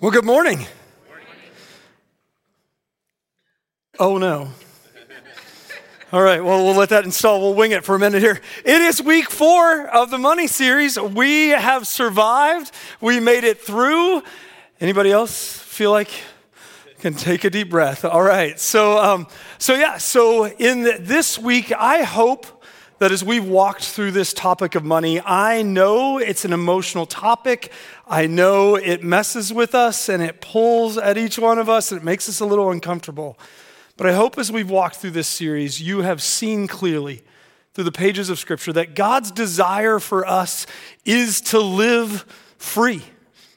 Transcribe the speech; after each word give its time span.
Well, 0.00 0.10
good 0.10 0.24
morning. 0.24 0.66
Oh, 4.00 4.18
no. 4.18 4.48
All 6.10 6.20
right, 6.20 6.42
well, 6.42 6.64
we'll 6.64 6.74
let 6.74 6.88
that 6.88 7.04
install. 7.04 7.40
We'll 7.40 7.54
wing 7.54 7.70
it 7.70 7.84
for 7.84 7.94
a 7.94 7.98
minute 8.00 8.20
here. 8.20 8.40
It 8.64 8.80
is 8.80 9.00
week 9.00 9.30
four 9.30 9.86
of 9.86 10.10
the 10.10 10.18
money 10.18 10.48
series. 10.48 10.98
We 10.98 11.50
have 11.50 11.86
survived, 11.86 12.72
we 13.00 13.20
made 13.20 13.44
it 13.44 13.60
through. 13.60 14.24
Anybody 14.80 15.12
else 15.12 15.58
feel 15.58 15.92
like 15.92 16.10
can 16.98 17.14
take 17.14 17.44
a 17.44 17.50
deep 17.50 17.70
breath? 17.70 18.04
All 18.04 18.22
right, 18.22 18.58
so, 18.58 18.98
um, 18.98 19.28
so 19.58 19.74
yeah, 19.74 19.98
so 19.98 20.48
in 20.48 20.82
this 20.82 21.38
week, 21.38 21.70
I 21.70 22.02
hope 22.02 22.53
that 23.04 23.12
as 23.12 23.22
we've 23.22 23.44
walked 23.44 23.84
through 23.84 24.12
this 24.12 24.32
topic 24.32 24.74
of 24.74 24.82
money, 24.82 25.20
I 25.20 25.60
know 25.60 26.16
it's 26.16 26.46
an 26.46 26.54
emotional 26.54 27.04
topic. 27.04 27.70
I 28.08 28.26
know 28.26 28.76
it 28.76 29.04
messes 29.04 29.52
with 29.52 29.74
us 29.74 30.08
and 30.08 30.22
it 30.22 30.40
pulls 30.40 30.96
at 30.96 31.18
each 31.18 31.38
one 31.38 31.58
of 31.58 31.68
us 31.68 31.92
and 31.92 32.00
it 32.00 32.04
makes 32.04 32.30
us 32.30 32.40
a 32.40 32.46
little 32.46 32.70
uncomfortable. 32.70 33.38
But 33.98 34.06
I 34.06 34.14
hope 34.14 34.38
as 34.38 34.50
we've 34.50 34.70
walked 34.70 34.96
through 34.96 35.10
this 35.10 35.28
series, 35.28 35.82
you 35.82 36.00
have 36.00 36.22
seen 36.22 36.66
clearly 36.66 37.22
through 37.74 37.84
the 37.84 37.92
pages 37.92 38.30
of 38.30 38.38
Scripture 38.38 38.72
that 38.72 38.94
God's 38.94 39.30
desire 39.30 39.98
for 39.98 40.26
us 40.26 40.66
is 41.04 41.42
to 41.42 41.60
live 41.60 42.22
free, 42.56 43.02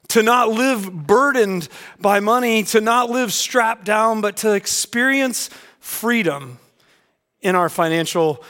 to 0.09 0.23
not 0.23 0.49
live 0.49 0.91
burdened 0.91 1.69
by 2.01 2.19
money, 2.19 2.63
to 2.63 2.81
not 2.81 3.09
live 3.09 3.31
strapped 3.31 3.85
down, 3.85 4.19
but 4.19 4.35
to 4.35 4.51
experience 4.51 5.49
freedom 5.79 6.59
in 7.39 7.55
our 7.55 7.69
financial 7.69 8.43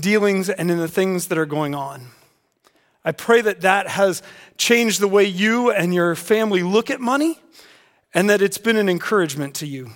dealings 0.00 0.48
and 0.48 0.70
in 0.70 0.78
the 0.78 0.88
things 0.88 1.28
that 1.28 1.38
are 1.38 1.46
going 1.46 1.74
on. 1.74 2.08
I 3.04 3.12
pray 3.12 3.40
that 3.40 3.62
that 3.62 3.88
has 3.88 4.22
changed 4.56 5.00
the 5.00 5.08
way 5.08 5.24
you 5.24 5.70
and 5.70 5.92
your 5.92 6.14
family 6.14 6.62
look 6.62 6.90
at 6.90 7.00
money 7.00 7.38
and 8.14 8.30
that 8.30 8.40
it's 8.40 8.58
been 8.58 8.76
an 8.76 8.88
encouragement 8.88 9.54
to 9.56 9.66
you. 9.66 9.90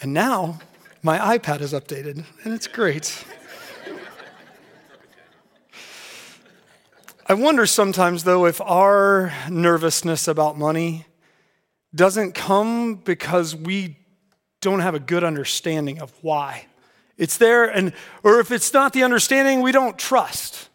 And 0.00 0.12
now 0.12 0.60
my 1.02 1.38
iPad 1.38 1.60
is 1.60 1.72
updated 1.72 2.24
and 2.44 2.54
it's 2.54 2.66
great. 2.66 3.24
I 7.26 7.34
wonder 7.34 7.66
sometimes, 7.66 8.24
though, 8.24 8.46
if 8.46 8.60
our 8.60 9.32
nervousness 9.48 10.26
about 10.26 10.58
money 10.58 11.06
doesn't 11.94 12.32
come 12.32 12.96
because 12.96 13.54
we 13.54 13.96
don't 14.62 14.80
have 14.80 14.94
a 14.94 15.00
good 15.00 15.24
understanding 15.24 16.00
of 16.00 16.10
why. 16.22 16.64
It's 17.18 17.36
there 17.36 17.66
and 17.66 17.92
or 18.22 18.40
if 18.40 18.50
it's 18.50 18.72
not 18.72 18.94
the 18.94 19.02
understanding 19.02 19.60
we 19.60 19.72
don't 19.72 19.98
trust 19.98 20.70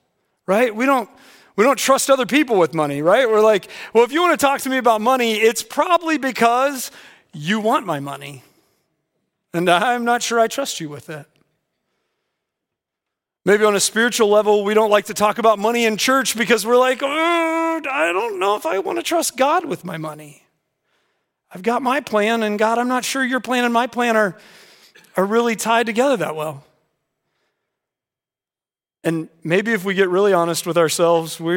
right? 0.45 0.73
We 0.73 0.85
don't 0.85 1.09
we 1.55 1.63
don't 1.63 1.79
trust 1.79 2.09
other 2.11 2.27
people 2.27 2.59
with 2.59 2.75
money 2.75 3.01
right? 3.01 3.27
We're 3.27 3.41
like 3.41 3.69
well 3.93 4.03
if 4.03 4.11
you 4.11 4.21
want 4.21 4.39
to 4.39 4.45
talk 4.45 4.61
to 4.61 4.69
me 4.69 4.77
about 4.77 5.01
money 5.01 5.33
it's 5.33 5.63
probably 5.63 6.19
because 6.19 6.91
you 7.33 7.59
want 7.59 7.85
my 7.85 7.99
money 7.99 8.43
and 9.53 9.69
i'm 9.69 10.05
not 10.05 10.21
sure 10.21 10.39
i 10.39 10.47
trust 10.47 10.79
you 10.79 10.89
with 10.89 11.09
it. 11.09 11.25
Maybe 13.45 13.63
on 13.63 13.75
a 13.75 13.79
spiritual 13.79 14.27
level 14.27 14.63
we 14.63 14.73
don't 14.73 14.91
like 14.91 15.05
to 15.05 15.13
talk 15.13 15.37
about 15.37 15.57
money 15.57 15.85
in 15.85 15.95
church 15.97 16.37
because 16.37 16.65
we're 16.65 16.77
like 16.77 16.99
oh, 17.01 17.81
i 17.89 18.11
don't 18.11 18.39
know 18.39 18.57
if 18.57 18.65
i 18.65 18.79
want 18.79 18.99
to 18.99 19.03
trust 19.03 19.37
god 19.37 19.65
with 19.65 19.85
my 19.85 19.97
money 19.97 20.43
I've 21.57 21.63
got 21.63 21.81
my 21.81 22.01
plan, 22.01 22.43
and 22.43 22.59
God, 22.59 22.77
I'm 22.77 22.87
not 22.87 23.03
sure 23.03 23.25
your 23.25 23.39
plan 23.39 23.65
and 23.65 23.73
my 23.73 23.87
plan 23.87 24.15
are, 24.15 24.37
are 25.15 25.25
really 25.25 25.55
tied 25.55 25.87
together 25.87 26.15
that 26.17 26.35
well. 26.35 26.63
And 29.03 29.27
maybe 29.43 29.73
if 29.73 29.83
we 29.83 29.95
get 29.95 30.07
really 30.07 30.33
honest 30.33 30.67
with 30.67 30.77
ourselves, 30.77 31.39
we 31.39 31.55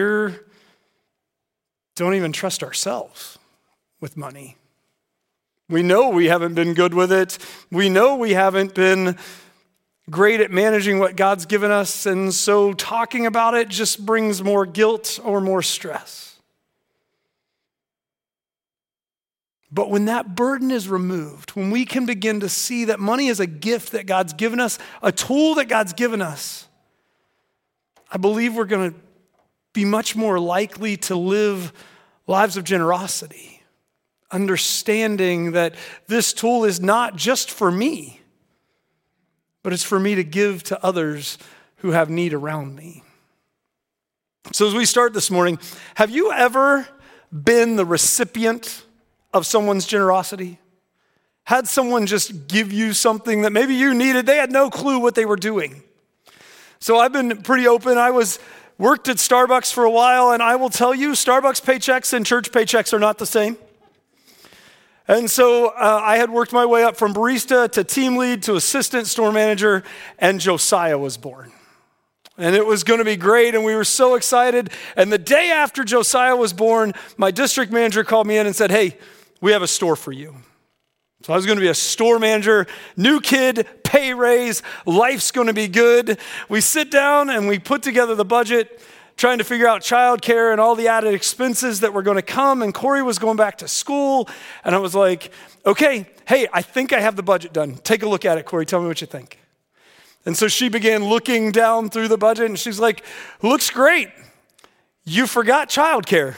don't 1.97 2.15
even 2.15 2.33
trust 2.33 2.63
ourselves 2.63 3.39
with 4.01 4.17
money. 4.17 4.57
We 5.69 5.83
know 5.83 6.09
we 6.09 6.29
haven't 6.29 6.55
been 6.55 6.73
good 6.73 6.95
with 6.95 7.13
it. 7.13 7.37
We 7.71 7.91
know 7.91 8.17
we 8.17 8.33
haven't 8.33 8.75
been 8.75 9.19
great 10.09 10.41
at 10.41 10.51
managing 10.51 10.99
what 10.99 11.15
God's 11.15 11.45
given 11.45 11.71
us. 11.71 12.07
And 12.07 12.33
so 12.33 12.73
talking 12.73 13.27
about 13.27 13.53
it 13.53 13.69
just 13.69 14.07
brings 14.07 14.43
more 14.43 14.65
guilt 14.65 15.21
or 15.23 15.43
more 15.43 15.61
stress. 15.61 16.40
But 19.73 19.91
when 19.91 20.07
that 20.07 20.35
burden 20.35 20.71
is 20.71 20.89
removed, 20.89 21.51
when 21.51 21.71
we 21.71 21.85
can 21.85 22.05
begin 22.05 22.41
to 22.41 22.49
see 22.49 22.87
that 22.87 22.99
money 22.99 23.29
is 23.29 23.39
a 23.39 23.47
gift 23.47 23.93
that 23.93 24.07
God's 24.07 24.33
given 24.33 24.59
us, 24.59 24.79
a 25.03 25.13
tool 25.13 25.55
that 25.57 25.67
God's 25.67 25.93
given 25.93 26.21
us, 26.21 26.69
I 28.11 28.19
believe 28.19 28.57
we're 28.57 28.65
going 28.65 28.91
to 28.91 28.97
be 29.73 29.85
much 29.85 30.17
more 30.17 30.41
likely 30.41 30.97
to 30.97 31.15
live 31.15 31.73
lives 32.27 32.57
of 32.57 32.65
generosity, 32.65 33.63
understanding 34.33 35.53
that 35.53 35.77
this 36.09 36.33
tool 36.33 36.65
is 36.65 36.81
not 36.81 37.15
just 37.15 37.51
for 37.51 37.71
me, 37.71 38.21
but 39.63 39.73
it's 39.73 39.85
for 39.85 40.01
me 40.01 40.17
to 40.17 40.25
give 40.25 40.65
to 40.65 40.85
others 40.85 41.39
who 41.77 41.93
have 41.93 42.11
need 42.11 42.35
around 42.35 42.75
me. 42.75 43.05
So, 44.53 44.67
as 44.67 44.75
we 44.75 44.85
start 44.85 45.13
this 45.13 45.31
morning, 45.31 45.61
have 45.95 46.11
you 46.11 46.33
ever 46.33 46.89
been 47.31 47.77
the 47.77 47.85
recipient? 47.85 48.85
Of 49.33 49.47
someone's 49.47 49.87
generosity? 49.87 50.59
Had 51.45 51.67
someone 51.67 52.07
just 52.07 52.49
give 52.49 52.73
you 52.73 52.93
something 52.93 53.43
that 53.43 53.53
maybe 53.53 53.75
you 53.75 53.95
needed? 53.95 54.27
They 54.27 54.37
had 54.37 54.53
no 54.53 54.71
clue 54.71 54.99
what 54.99 55.15
they 55.15 55.25
were 55.25 55.37
doing. 55.37 55.83
So 56.79 56.99
I've 56.99 57.13
been 57.13 57.43
pretty 57.43 57.67
open. 57.67 57.99
I 57.99 58.11
was 58.11 58.39
worked 58.79 59.09
at 59.09 59.17
Starbucks 59.17 59.73
for 59.73 59.85
a 59.85 59.91
while, 59.91 60.31
and 60.31 60.43
I 60.43 60.57
will 60.57 60.71
tell 60.71 60.95
you, 60.95 61.13
Starbucks 61.13 61.63
paychecks 61.63 62.13
and 62.13 62.25
church 62.25 62.51
paychecks 62.53 62.93
are 62.93 62.99
not 62.99 63.19
the 63.19 63.27
same. 63.27 63.57
And 65.09 65.31
so 65.31 65.69
uh, 65.69 66.01
I 66.03 66.17
had 66.17 66.31
worked 66.31 66.53
my 66.53 66.65
way 66.67 66.85
up 66.85 66.97
from 66.97 67.13
barista 67.13 67.71
to 67.73 67.85
team 67.85 68.17
lead 68.17 68.45
to 68.45 68.55
assistant 68.55 69.09
store 69.09 69.33
manager, 69.33 69.83
and 70.19 70.41
Josiah 70.41 70.99
was 70.99 71.17
born 71.17 71.53
and 72.41 72.57
it 72.57 72.67
was 72.67 72.85
going 72.85 72.99
to 72.99 73.05
be 73.05 73.17
great, 73.17 73.55
and 73.55 73.65
we 73.65 73.75
were 73.75 73.85
so 73.85 74.15
excited. 74.15 74.71
And 74.97 75.13
the 75.13 75.19
day 75.19 75.51
after 75.51 75.85
Josiah 75.85 76.35
was 76.35 76.55
born, 76.55 76.95
my 77.19 77.31
district 77.31 77.71
manager 77.71 78.03
called 78.03 78.27
me 78.27 78.39
in 78.39 78.47
and 78.47 78.57
said, 78.57 78.71
Hey, 78.71 78.97
we 79.41 79.53
have 79.53 79.63
a 79.63 79.69
store 79.69 79.97
for 79.97 80.13
you. 80.13 80.37
So 81.23 81.35
I 81.35 81.37
was 81.37 81.45
going 81.45 81.59
to 81.59 81.63
be 81.63 81.69
a 81.69 81.75
store 81.75 82.19
manager, 82.19 82.67
new 82.97 83.21
kid, 83.21 83.67
pay 83.85 84.15
raise, 84.15 84.63
life's 84.87 85.31
going 85.31 85.49
to 85.49 85.53
be 85.53 85.69
good. 85.69 86.19
We 86.49 86.63
sit 86.63 86.91
down 86.91 87.29
and 87.29 87.47
we 87.47 87.59
put 87.59 87.83
together 87.83 88.15
the 88.15 88.25
budget, 88.25 88.81
trying 89.19 89.37
to 89.37 89.45
figure 89.45 89.69
out 89.69 89.83
childcare 89.83 90.51
and 90.51 90.61
all 90.61 90.75
the 90.75 90.89
added 90.89 91.13
expenses 91.13 91.81
that 91.81 91.93
were 91.93 92.03
going 92.03 92.17
to 92.17 92.23
come. 92.23 92.63
And 92.63 92.73
Corey 92.73 93.03
was 93.03 93.19
going 93.19 93.37
back 93.37 93.59
to 93.59 93.69
school, 93.69 94.31
and 94.65 94.75
I 94.75 94.79
was 94.79 94.95
like, 94.95 95.31
okay, 95.67 96.07
hey, 96.27 96.49
I 96.55 96.63
think 96.63 96.95
I 96.95 97.01
have 97.01 97.17
the 97.17 97.23
budget 97.23 97.53
done. 97.53 97.75
Take 97.75 98.03
a 98.03 98.09
look 98.09 98.25
at 98.25 98.39
it, 98.39 98.47
Corey. 98.47 98.65
Tell 98.65 98.81
me 98.81 98.89
what 98.89 99.03
you 99.03 99.07
think. 99.07 99.39
And 100.25 100.37
so 100.37 100.49
she 100.49 100.71
began 100.71 101.05
looking 101.05 101.51
down 101.51 101.91
through 101.91 102.09
the 102.09 102.19
budget 102.19 102.47
and 102.47 102.59
she's 102.59 102.79
like, 102.79 103.05
looks 103.43 103.71
great. 103.71 104.11
You 105.05 105.27
forgot 105.27 105.69
childcare. 105.69 106.37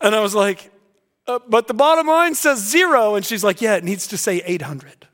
And 0.00 0.14
I 0.14 0.20
was 0.20 0.34
like, 0.34 0.70
uh, 1.28 1.38
but 1.46 1.68
the 1.68 1.74
bottom 1.74 2.06
line 2.06 2.34
says 2.34 2.58
zero. 2.58 3.14
And 3.14 3.24
she's 3.24 3.44
like, 3.44 3.60
yeah, 3.60 3.76
it 3.76 3.84
needs 3.84 4.06
to 4.08 4.16
say 4.16 4.42
800. 4.44 5.06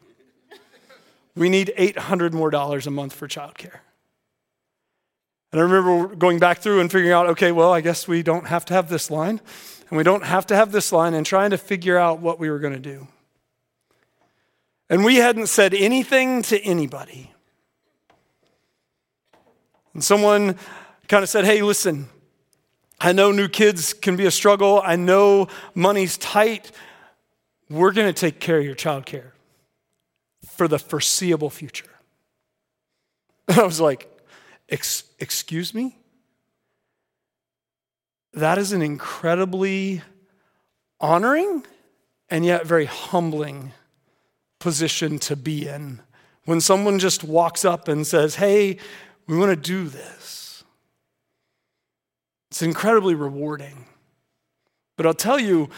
We 1.37 1.49
need 1.49 1.73
800 1.77 2.33
more 2.33 2.51
dollars 2.51 2.87
a 2.87 2.91
month 2.93 3.13
for 3.13 3.27
childcare. 3.27 3.81
And 5.51 5.61
I 5.61 5.65
remember 5.65 6.15
going 6.15 6.39
back 6.39 6.59
through 6.59 6.81
and 6.81 6.91
figuring 6.91 7.13
out, 7.13 7.27
okay, 7.27 7.53
well, 7.53 7.73
I 7.73 7.81
guess 7.81 8.09
we 8.09 8.23
don't 8.23 8.47
have 8.47 8.65
to 8.67 8.75
have 8.75 8.89
this 8.89 9.11
line, 9.11 9.41
and 9.89 9.97
we 9.97 10.03
don't 10.03 10.25
have 10.25 10.47
to 10.47 10.57
have 10.57 10.73
this 10.73 10.93
line, 10.93 11.15
and 11.15 11.25
trying 11.25 11.51
to 11.51 11.59
figure 11.59 11.97
out 11.99 12.21
what 12.21 12.39
we 12.41 12.51
were 12.51 12.59
going 12.59 12.73
to 12.73 12.81
do. 12.81 13.07
And 14.91 15.05
we 15.05 15.17
hadn't 15.17 15.47
said 15.49 15.75
anything 15.75 16.43
to 16.43 16.61
anybody. 16.63 17.33
And 19.93 20.03
someone 20.03 20.57
kind 21.07 21.23
of 21.23 21.29
said, 21.29 21.45
Hey, 21.45 21.63
listen, 21.63 22.09
I 23.05 23.13
know 23.13 23.33
new 23.33 23.49
kids 23.49 23.93
can 23.93 24.17
be 24.17 24.25
a 24.25 24.31
struggle. 24.31 24.81
I 24.83 24.97
know 24.97 25.49
money's 25.75 26.17
tight. 26.17 26.73
We're 27.69 27.93
going 27.93 28.07
to 28.07 28.19
take 28.19 28.41
care 28.41 28.59
of 28.59 28.65
your 28.65 28.75
child 28.75 29.05
care 29.05 29.35
for 30.57 30.69
the 30.69 30.79
foreseeable 30.79 31.51
future. 31.51 31.91
And 33.49 33.59
I 33.59 33.65
was 33.65 33.79
like, 33.79 34.11
Excuse 34.71 35.75
me? 35.75 35.99
That 38.33 38.57
is 38.57 38.73
an 38.73 38.81
incredibly 38.81 40.01
honoring 40.99 41.67
and 42.31 42.43
yet 42.43 42.67
very 42.67 42.87
humbling 42.87 43.73
position 44.59 45.19
to 45.19 45.37
be 45.37 45.69
in. 45.69 46.01
When 46.47 46.63
someone 46.63 46.99
just 46.99 47.23
walks 47.23 47.67
up 47.67 47.87
and 47.87 48.07
says, 48.07 48.37
Hey, 48.37 48.79
we 49.27 49.37
want 49.37 49.51
to 49.51 49.57
do 49.57 49.89
this, 49.89 50.44
it's 52.55 52.63
incredibly 52.63 53.17
rewarding. 53.17 53.85
But 54.97 55.07
I'll 55.07 55.13
tell 55.13 55.41
you, 55.41 55.71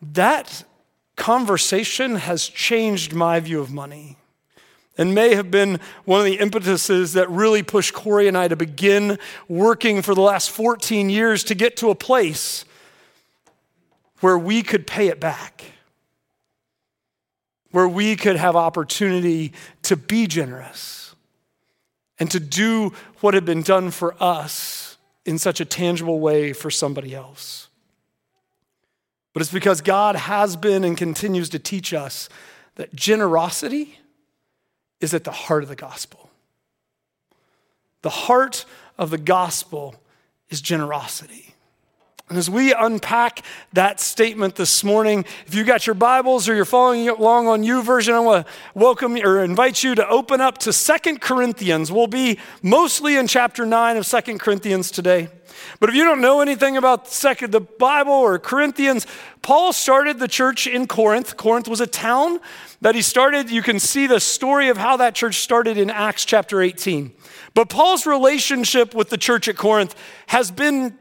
that 0.00 0.64
conversation 1.14 2.16
has 2.16 2.48
changed 2.48 3.12
my 3.12 3.38
view 3.38 3.60
of 3.60 3.70
money. 3.70 4.16
and 4.96 5.14
may 5.14 5.34
have 5.34 5.50
been 5.50 5.78
one 6.06 6.20
of 6.20 6.24
the 6.24 6.40
impetuses 6.40 7.12
that 7.12 7.28
really 7.28 7.62
pushed 7.62 7.92
Corey 7.92 8.28
and 8.28 8.38
I 8.38 8.48
to 8.48 8.56
begin 8.56 9.18
working 9.46 10.00
for 10.00 10.14
the 10.14 10.22
last 10.22 10.50
14 10.50 11.10
years 11.10 11.44
to 11.44 11.54
get 11.54 11.76
to 11.78 11.90
a 11.90 11.94
place 11.94 12.64
where 14.20 14.38
we 14.38 14.62
could 14.62 14.86
pay 14.86 15.08
it 15.08 15.20
back, 15.20 15.64
where 17.72 17.88
we 17.88 18.16
could 18.16 18.36
have 18.36 18.56
opportunity 18.56 19.52
to 19.82 19.96
be 19.96 20.26
generous 20.26 21.14
and 22.18 22.30
to 22.30 22.40
do 22.40 22.94
what 23.20 23.34
had 23.34 23.44
been 23.44 23.62
done 23.62 23.90
for 23.90 24.14
us 24.18 24.91
in 25.24 25.38
such 25.38 25.60
a 25.60 25.64
tangible 25.64 26.20
way 26.20 26.52
for 26.52 26.70
somebody 26.70 27.14
else. 27.14 27.68
But 29.32 29.40
it's 29.42 29.52
because 29.52 29.80
God 29.80 30.16
has 30.16 30.56
been 30.56 30.84
and 30.84 30.96
continues 30.96 31.48
to 31.50 31.58
teach 31.58 31.94
us 31.94 32.28
that 32.74 32.94
generosity 32.94 33.98
is 35.00 35.14
at 35.14 35.24
the 35.24 35.32
heart 35.32 35.62
of 35.62 35.68
the 35.68 35.76
gospel. 35.76 36.30
The 38.02 38.10
heart 38.10 38.64
of 38.98 39.10
the 39.10 39.18
gospel 39.18 39.94
is 40.50 40.60
generosity. 40.60 41.51
And 42.32 42.38
as 42.38 42.48
we 42.48 42.72
unpack 42.72 43.42
that 43.74 44.00
statement 44.00 44.54
this 44.54 44.82
morning, 44.82 45.26
if 45.46 45.54
you 45.54 45.64
got 45.64 45.86
your 45.86 45.92
Bibles 45.92 46.48
or 46.48 46.54
you're 46.54 46.64
following 46.64 47.06
along 47.06 47.46
on 47.46 47.62
YouVersion, 47.62 48.14
I 48.14 48.20
want 48.20 48.46
to 48.46 48.52
welcome 48.72 49.18
or 49.18 49.44
invite 49.44 49.82
you 49.82 49.94
to 49.96 50.08
open 50.08 50.40
up 50.40 50.56
to 50.60 50.72
Second 50.72 51.20
Corinthians. 51.20 51.92
We'll 51.92 52.06
be 52.06 52.38
mostly 52.62 53.18
in 53.18 53.26
chapter 53.26 53.66
9 53.66 53.98
of 53.98 54.06
Second 54.06 54.38
Corinthians 54.40 54.90
today. 54.90 55.28
But 55.78 55.90
if 55.90 55.94
you 55.94 56.04
don't 56.04 56.22
know 56.22 56.40
anything 56.40 56.78
about 56.78 57.04
the 57.04 57.66
Bible 57.78 58.14
or 58.14 58.38
Corinthians, 58.38 59.06
Paul 59.42 59.74
started 59.74 60.18
the 60.18 60.26
church 60.26 60.66
in 60.66 60.86
Corinth. 60.86 61.36
Corinth 61.36 61.68
was 61.68 61.82
a 61.82 61.86
town 61.86 62.40
that 62.80 62.94
he 62.94 63.02
started. 63.02 63.50
You 63.50 63.60
can 63.60 63.78
see 63.78 64.06
the 64.06 64.20
story 64.20 64.70
of 64.70 64.78
how 64.78 64.96
that 64.96 65.14
church 65.14 65.40
started 65.40 65.76
in 65.76 65.90
Acts 65.90 66.24
chapter 66.24 66.62
18. 66.62 67.12
But 67.52 67.68
Paul's 67.68 68.06
relationship 68.06 68.94
with 68.94 69.10
the 69.10 69.18
church 69.18 69.48
at 69.48 69.58
Corinth 69.58 69.94
has 70.28 70.50
been 70.50 70.96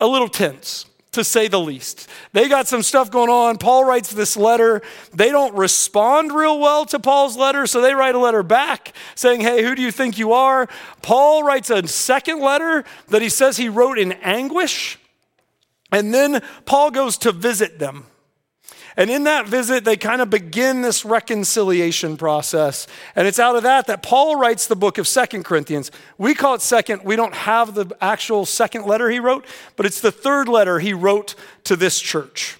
a 0.00 0.06
little 0.06 0.28
tense 0.28 0.86
to 1.12 1.24
say 1.24 1.48
the 1.48 1.60
least. 1.60 2.08
They 2.32 2.48
got 2.48 2.68
some 2.68 2.82
stuff 2.82 3.10
going 3.10 3.30
on. 3.30 3.58
Paul 3.58 3.84
writes 3.84 4.12
this 4.12 4.36
letter. 4.36 4.82
They 5.12 5.30
don't 5.30 5.54
respond 5.54 6.32
real 6.32 6.60
well 6.60 6.84
to 6.86 6.98
Paul's 6.98 7.36
letter, 7.36 7.66
so 7.66 7.80
they 7.80 7.94
write 7.94 8.14
a 8.14 8.18
letter 8.18 8.42
back 8.42 8.94
saying, 9.14 9.40
Hey, 9.40 9.62
who 9.62 9.74
do 9.74 9.82
you 9.82 9.90
think 9.90 10.18
you 10.18 10.32
are? 10.32 10.68
Paul 11.02 11.42
writes 11.42 11.70
a 11.70 11.86
second 11.88 12.40
letter 12.40 12.84
that 13.08 13.22
he 13.22 13.28
says 13.28 13.56
he 13.56 13.68
wrote 13.68 13.98
in 13.98 14.12
anguish. 14.12 14.98
And 15.90 16.12
then 16.12 16.42
Paul 16.66 16.90
goes 16.90 17.16
to 17.18 17.32
visit 17.32 17.78
them. 17.78 18.06
And 18.98 19.10
in 19.10 19.24
that 19.24 19.46
visit, 19.46 19.84
they 19.84 19.96
kind 19.96 20.20
of 20.20 20.28
begin 20.28 20.82
this 20.82 21.04
reconciliation 21.04 22.16
process. 22.16 22.88
And 23.14 23.28
it's 23.28 23.38
out 23.38 23.54
of 23.54 23.62
that 23.62 23.86
that 23.86 24.02
Paul 24.02 24.34
writes 24.34 24.66
the 24.66 24.74
book 24.74 24.98
of 24.98 25.06
Second 25.06 25.44
Corinthians. 25.44 25.92
We 26.18 26.34
call 26.34 26.56
it 26.56 26.62
second. 26.62 27.04
We 27.04 27.14
don't 27.14 27.32
have 27.32 27.76
the 27.76 27.96
actual 28.00 28.44
second 28.44 28.86
letter 28.86 29.08
he 29.08 29.20
wrote, 29.20 29.46
but 29.76 29.86
it's 29.86 30.00
the 30.00 30.10
third 30.10 30.48
letter 30.48 30.80
he 30.80 30.94
wrote 30.94 31.36
to 31.62 31.76
this 31.76 32.00
church. 32.00 32.58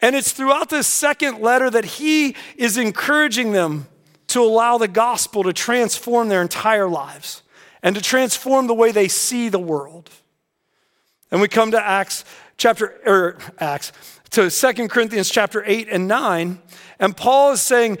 And 0.00 0.16
it's 0.16 0.32
throughout 0.32 0.70
this 0.70 0.86
second 0.86 1.42
letter 1.42 1.68
that 1.68 1.84
he 1.84 2.34
is 2.56 2.78
encouraging 2.78 3.52
them 3.52 3.86
to 4.28 4.40
allow 4.40 4.78
the 4.78 4.88
gospel 4.88 5.42
to 5.42 5.52
transform 5.52 6.28
their 6.28 6.40
entire 6.40 6.88
lives 6.88 7.42
and 7.82 7.94
to 7.94 8.00
transform 8.00 8.66
the 8.66 8.72
way 8.72 8.92
they 8.92 9.08
see 9.08 9.50
the 9.50 9.58
world. 9.58 10.08
And 11.30 11.42
we 11.42 11.48
come 11.48 11.72
to 11.72 11.86
Acts 11.86 12.24
chapter 12.58 13.00
or 13.06 13.38
Acts 13.58 13.92
to 14.30 14.50
Second 14.50 14.90
Corinthians 14.90 15.30
chapter 15.30 15.62
8 15.64 15.88
and 15.90 16.06
9, 16.06 16.60
and 16.98 17.16
Paul 17.16 17.52
is 17.52 17.62
saying, 17.62 17.98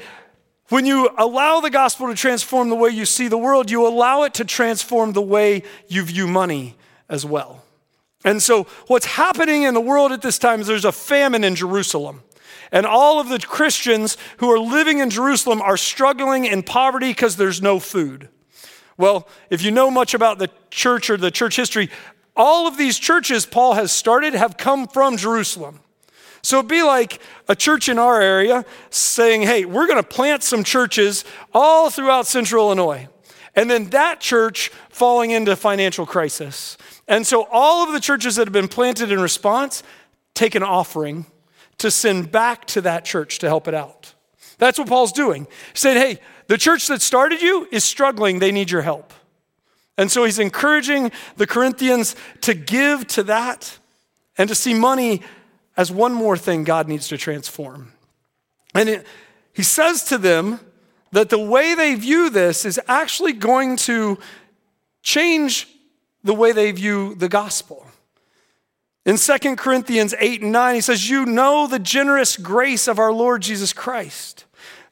when 0.68 0.84
you 0.84 1.08
allow 1.16 1.60
the 1.60 1.70
gospel 1.70 2.08
to 2.08 2.14
transform 2.14 2.68
the 2.68 2.74
way 2.74 2.90
you 2.90 3.06
see 3.06 3.28
the 3.28 3.38
world, 3.38 3.70
you 3.70 3.86
allow 3.86 4.24
it 4.24 4.34
to 4.34 4.44
transform 4.44 5.12
the 5.12 5.22
way 5.22 5.62
you 5.86 6.02
view 6.02 6.26
money 6.26 6.76
as 7.08 7.24
well. 7.24 7.64
And 8.24 8.42
so, 8.42 8.64
what's 8.88 9.06
happening 9.06 9.62
in 9.62 9.72
the 9.72 9.80
world 9.80 10.12
at 10.12 10.20
this 10.20 10.38
time 10.38 10.60
is 10.60 10.66
there's 10.66 10.84
a 10.84 10.92
famine 10.92 11.44
in 11.44 11.54
Jerusalem. 11.54 12.22
And 12.70 12.84
all 12.84 13.18
of 13.18 13.30
the 13.30 13.38
Christians 13.38 14.18
who 14.38 14.50
are 14.50 14.58
living 14.58 14.98
in 14.98 15.08
Jerusalem 15.08 15.62
are 15.62 15.78
struggling 15.78 16.44
in 16.44 16.62
poverty 16.62 17.08
because 17.08 17.36
there's 17.36 17.62
no 17.62 17.78
food. 17.78 18.28
Well, 18.98 19.26
if 19.48 19.62
you 19.62 19.70
know 19.70 19.90
much 19.90 20.12
about 20.12 20.38
the 20.38 20.50
church 20.70 21.08
or 21.08 21.16
the 21.16 21.30
church 21.30 21.56
history, 21.56 21.88
all 22.38 22.66
of 22.66 22.78
these 22.78 22.98
churches 22.98 23.44
Paul 23.44 23.74
has 23.74 23.92
started 23.92 24.32
have 24.34 24.56
come 24.56 24.86
from 24.86 25.16
Jerusalem. 25.16 25.80
So 26.40 26.58
it'd 26.58 26.70
be 26.70 26.82
like 26.82 27.20
a 27.48 27.56
church 27.56 27.88
in 27.88 27.98
our 27.98 28.22
area 28.22 28.64
saying, 28.90 29.42
hey, 29.42 29.64
we're 29.64 29.88
going 29.88 30.02
to 30.02 30.08
plant 30.08 30.44
some 30.44 30.62
churches 30.62 31.24
all 31.52 31.90
throughout 31.90 32.26
central 32.26 32.66
Illinois. 32.66 33.08
And 33.56 33.68
then 33.68 33.90
that 33.90 34.20
church 34.20 34.70
falling 34.88 35.32
into 35.32 35.56
financial 35.56 36.06
crisis. 36.06 36.78
And 37.08 37.26
so 37.26 37.48
all 37.50 37.84
of 37.84 37.92
the 37.92 38.00
churches 38.00 38.36
that 38.36 38.46
have 38.46 38.52
been 38.52 38.68
planted 38.68 39.10
in 39.10 39.20
response 39.20 39.82
take 40.34 40.54
an 40.54 40.62
offering 40.62 41.26
to 41.78 41.90
send 41.90 42.30
back 42.30 42.66
to 42.66 42.80
that 42.82 43.04
church 43.04 43.40
to 43.40 43.48
help 43.48 43.66
it 43.66 43.74
out. 43.74 44.14
That's 44.58 44.78
what 44.78 44.88
Paul's 44.88 45.12
doing. 45.12 45.48
He's 45.72 45.80
saying, 45.80 45.96
hey, 45.96 46.20
the 46.46 46.58
church 46.58 46.86
that 46.86 47.02
started 47.02 47.42
you 47.42 47.66
is 47.72 47.84
struggling, 47.84 48.38
they 48.38 48.52
need 48.52 48.70
your 48.70 48.82
help. 48.82 49.12
And 49.98 50.10
so 50.10 50.24
he's 50.24 50.38
encouraging 50.38 51.10
the 51.36 51.46
Corinthians 51.46 52.14
to 52.42 52.54
give 52.54 53.06
to 53.08 53.24
that 53.24 53.78
and 54.38 54.48
to 54.48 54.54
see 54.54 54.72
money 54.72 55.22
as 55.76 55.90
one 55.90 56.14
more 56.14 56.36
thing 56.36 56.62
God 56.62 56.88
needs 56.88 57.08
to 57.08 57.18
transform. 57.18 57.92
And 58.74 58.88
it, 58.88 59.06
he 59.52 59.64
says 59.64 60.04
to 60.04 60.16
them 60.16 60.60
that 61.10 61.30
the 61.30 61.38
way 61.38 61.74
they 61.74 61.96
view 61.96 62.30
this 62.30 62.64
is 62.64 62.80
actually 62.86 63.32
going 63.32 63.76
to 63.76 64.18
change 65.02 65.66
the 66.22 66.34
way 66.34 66.52
they 66.52 66.70
view 66.70 67.16
the 67.16 67.28
gospel. 67.28 67.84
In 69.04 69.16
2 69.16 69.56
Corinthians 69.56 70.14
8 70.18 70.42
and 70.42 70.52
9, 70.52 70.74
he 70.76 70.80
says, 70.80 71.08
You 71.08 71.26
know 71.26 71.66
the 71.66 71.78
generous 71.78 72.36
grace 72.36 72.86
of 72.86 72.98
our 72.98 73.12
Lord 73.12 73.42
Jesus 73.42 73.72
Christ. 73.72 74.44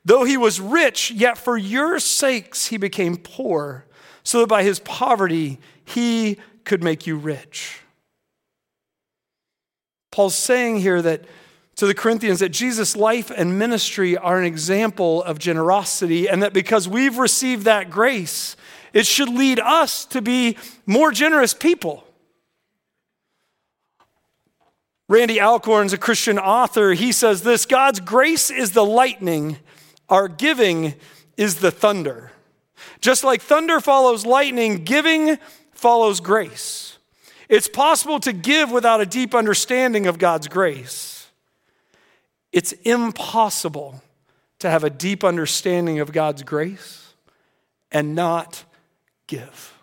Though 0.04 0.24
he 0.24 0.36
was 0.36 0.60
rich, 0.60 1.10
yet 1.10 1.36
for 1.36 1.56
your 1.56 2.00
sakes 2.00 2.68
he 2.68 2.76
became 2.76 3.16
poor, 3.16 3.85
so 4.26 4.40
that 4.40 4.48
by 4.48 4.64
his 4.64 4.80
poverty 4.80 5.58
he 5.84 6.36
could 6.64 6.82
make 6.82 7.06
you 7.06 7.16
rich. 7.16 7.78
Paul's 10.10 10.34
saying 10.34 10.80
here 10.80 11.00
that 11.00 11.24
to 11.76 11.86
the 11.86 11.94
Corinthians 11.94 12.40
that 12.40 12.48
Jesus' 12.48 12.96
life 12.96 13.30
and 13.30 13.56
ministry 13.56 14.16
are 14.16 14.38
an 14.40 14.44
example 14.44 15.22
of 15.22 15.38
generosity, 15.38 16.28
and 16.28 16.42
that 16.42 16.52
because 16.52 16.88
we've 16.88 17.18
received 17.18 17.66
that 17.66 17.88
grace, 17.88 18.56
it 18.92 19.06
should 19.06 19.28
lead 19.28 19.60
us 19.60 20.04
to 20.06 20.20
be 20.20 20.56
more 20.86 21.12
generous 21.12 21.54
people. 21.54 22.02
Randy 25.08 25.40
Alcorn's 25.40 25.92
a 25.92 25.98
Christian 25.98 26.36
author. 26.36 26.94
He 26.94 27.12
says 27.12 27.42
this 27.42 27.64
God's 27.64 28.00
grace 28.00 28.50
is 28.50 28.72
the 28.72 28.84
lightning, 28.84 29.58
our 30.08 30.26
giving 30.26 30.94
is 31.36 31.56
the 31.56 31.70
thunder. 31.70 32.32
Just 33.00 33.24
like 33.24 33.42
thunder 33.42 33.80
follows 33.80 34.26
lightning, 34.26 34.84
giving 34.84 35.38
follows 35.72 36.20
grace. 36.20 36.98
It's 37.48 37.68
possible 37.68 38.18
to 38.20 38.32
give 38.32 38.70
without 38.70 39.00
a 39.00 39.06
deep 39.06 39.34
understanding 39.34 40.06
of 40.06 40.18
God's 40.18 40.48
grace. 40.48 41.28
It's 42.52 42.72
impossible 42.72 44.02
to 44.58 44.70
have 44.70 44.84
a 44.84 44.90
deep 44.90 45.22
understanding 45.22 46.00
of 46.00 46.12
God's 46.12 46.42
grace 46.42 47.14
and 47.92 48.14
not 48.14 48.64
give. 49.26 49.74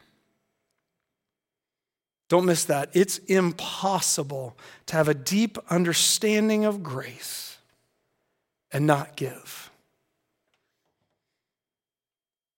Don't 2.30 2.46
miss 2.46 2.66
that. 2.66 2.90
It's 2.94 3.20
impossible 3.20 4.58
to 4.88 4.96
have 4.96 5.08
a 5.08 5.14
deep 5.14 5.58
understanding 5.70 6.66
of 6.66 6.82
grace 6.82 7.58
and 8.72 8.88
not 8.88 9.16
give. 9.16 9.70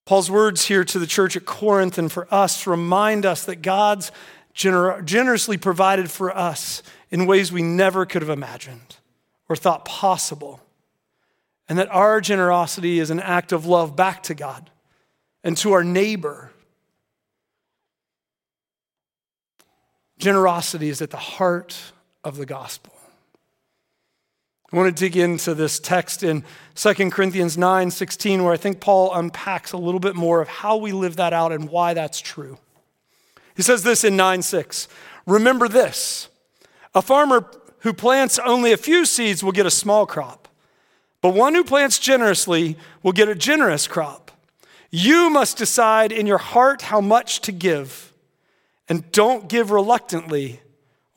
Paul's 0.05 0.29
words 0.29 0.65
here 0.65 0.83
to 0.83 0.99
the 0.99 1.07
church 1.07 1.35
at 1.35 1.45
Corinth 1.45 1.97
and 1.97 2.11
for 2.11 2.27
us 2.31 2.67
remind 2.67 3.25
us 3.25 3.43
that 3.45 3.63
God's 3.63 4.11
gener- 4.53 5.03
generously 5.03 5.57
provided 5.57 6.11
for 6.11 6.35
us 6.35 6.83
in 7.09 7.25
ways 7.25 7.51
we 7.51 7.63
never 7.63 8.05
could 8.05 8.21
have 8.21 8.29
imagined 8.29 8.97
or 9.49 9.55
thought 9.55 9.83
possible. 9.85 10.61
And 11.67 11.79
that 11.79 11.89
our 11.89 12.21
generosity 12.21 12.99
is 12.99 13.09
an 13.09 13.19
act 13.19 13.51
of 13.51 13.65
love 13.65 13.95
back 13.95 14.21
to 14.23 14.35
God 14.35 14.69
and 15.43 15.57
to 15.57 15.71
our 15.71 15.83
neighbor. 15.83 16.51
Generosity 20.19 20.89
is 20.89 21.01
at 21.01 21.09
the 21.09 21.17
heart 21.17 21.75
of 22.23 22.37
the 22.37 22.45
gospel. 22.45 22.94
I 24.71 24.77
want 24.77 24.95
to 24.95 24.99
dig 24.99 25.15
into 25.15 25.53
this 25.53 25.79
text 25.79 26.23
in 26.23 26.43
2 26.75 27.09
Corinthians 27.11 27.57
9 27.57 27.91
16, 27.91 28.43
where 28.43 28.53
I 28.53 28.57
think 28.57 28.79
Paul 28.79 29.13
unpacks 29.13 29.71
a 29.71 29.77
little 29.77 29.99
bit 29.99 30.15
more 30.15 30.41
of 30.41 30.47
how 30.47 30.77
we 30.77 30.91
live 30.91 31.15
that 31.17 31.33
out 31.33 31.51
and 31.51 31.69
why 31.69 31.93
that's 31.93 32.19
true. 32.19 32.57
He 33.55 33.61
says 33.61 33.83
this 33.83 34.03
in 34.03 34.15
9 34.17 34.41
6. 34.41 34.87
Remember 35.25 35.67
this 35.67 36.29
a 36.93 37.01
farmer 37.01 37.45
who 37.79 37.93
plants 37.93 38.39
only 38.39 38.71
a 38.71 38.77
few 38.77 39.05
seeds 39.05 39.43
will 39.43 39.51
get 39.51 39.65
a 39.65 39.71
small 39.71 40.05
crop, 40.05 40.47
But 41.21 41.35
one 41.35 41.53
who 41.53 41.63
plants 41.63 41.99
generously 41.99 42.77
will 43.03 43.11
get 43.11 43.29
a 43.29 43.35
generous 43.35 43.87
crop. 43.87 44.31
You 44.89 45.29
must 45.29 45.57
decide 45.57 46.11
in 46.11 46.25
your 46.25 46.37
heart 46.37 46.83
how 46.83 47.01
much 47.01 47.41
to 47.41 47.51
give, 47.51 48.13
and 48.89 49.11
don't 49.11 49.47
give 49.47 49.71
reluctantly 49.71 50.61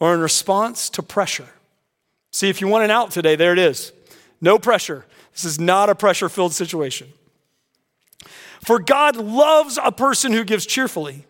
or 0.01 0.15
in 0.15 0.21
response 0.21 0.91
to 0.91 1.03
pressure. 1.03 1.49
See, 2.31 2.49
if 2.49 2.61
you 2.61 2.69
want 2.69 2.85
an 2.85 2.91
out 2.91 3.11
today, 3.11 3.37
there 3.37 3.53
it 3.53 3.59
is. 3.59 3.93
No 4.41 4.59
pressure. 4.59 5.05
This 5.33 5.45
is 5.45 5.59
not 5.59 5.89
a 5.89 5.95
pressure 5.95 6.29
filled 6.29 6.53
situation. 6.53 7.13
For 8.65 8.79
God 8.79 9.17
loves 9.17 9.79
a 9.83 9.93
person 9.93 10.33
who 10.33 10.45
gives 10.45 10.67
cheerfully, 10.67 11.27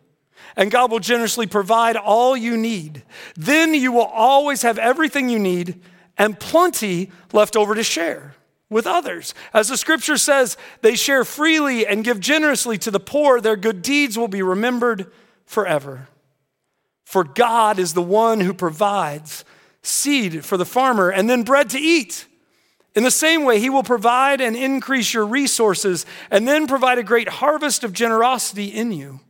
and 0.57 0.71
God 0.71 0.91
will 0.91 0.99
generously 0.99 1.47
provide 1.47 1.97
all 1.97 2.37
you 2.37 2.57
need. 2.57 3.03
Then 3.37 3.75
you 3.75 3.93
will 3.93 4.07
always 4.07 4.63
have 4.63 4.79
everything 4.79 5.29
you 5.29 5.39
need 5.39 5.81
and 6.17 6.41
plenty 6.41 7.11
left 7.33 7.57
over 7.57 7.75
to 7.75 7.83
share 7.83 8.35
with 8.71 8.87
others. 8.87 9.35
As 9.55 9.69
the 9.69 9.77
scripture 9.77 10.17
says, 10.17 10.57
they 10.83 10.97
share 10.97 11.25
freely 11.25 11.87
and 11.87 12.05
give 12.05 12.21
generously 12.21 12.77
to 12.79 12.91
the 12.91 13.01
poor. 13.01 13.41
Their 13.41 13.57
good 13.57 13.83
deeds 13.83 14.19
will 14.19 14.29
be 14.29 14.43
remembered 14.43 15.11
forever. 15.47 16.09
For 17.05 17.25
God 17.25 17.79
is 17.79 17.95
the 17.95 18.03
one 18.03 18.41
who 18.41 18.53
provides 18.53 19.45
seed 19.83 20.45
for 20.45 20.57
the 20.57 20.67
farmer 20.67 21.11
and 21.11 21.29
then 21.29 21.43
bread 21.43 21.71
to 21.71 21.79
eat. 21.79 22.27
In 22.95 23.05
the 23.05 23.11
same 23.11 23.45
way, 23.45 23.61
he 23.61 23.71
will 23.71 23.83
provide 23.83 24.41
and 24.41 24.57
increase 24.57 25.15
your 25.15 25.25
resources 25.25 26.05
and 26.31 26.49
then 26.49 26.67
provide 26.67 26.99
a 26.99 27.03
great 27.05 27.29
harvest 27.29 27.85
of 27.85 27.93
generosity 27.93 28.67
in 28.67 28.93
you. 28.93 29.21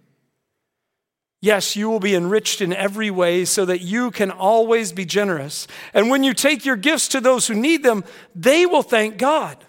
Yes, 1.40 1.76
you 1.76 1.88
will 1.88 2.00
be 2.00 2.14
enriched 2.14 2.60
in 2.60 2.72
every 2.72 3.10
way 3.10 3.44
so 3.44 3.64
that 3.64 3.80
you 3.80 4.10
can 4.10 4.30
always 4.30 4.92
be 4.92 5.04
generous. 5.04 5.68
And 5.94 6.10
when 6.10 6.24
you 6.24 6.34
take 6.34 6.64
your 6.64 6.76
gifts 6.76 7.08
to 7.08 7.20
those 7.20 7.46
who 7.46 7.54
need 7.54 7.82
them, 7.82 8.04
they 8.34 8.66
will 8.66 8.82
thank 8.82 9.18
God. 9.18 9.64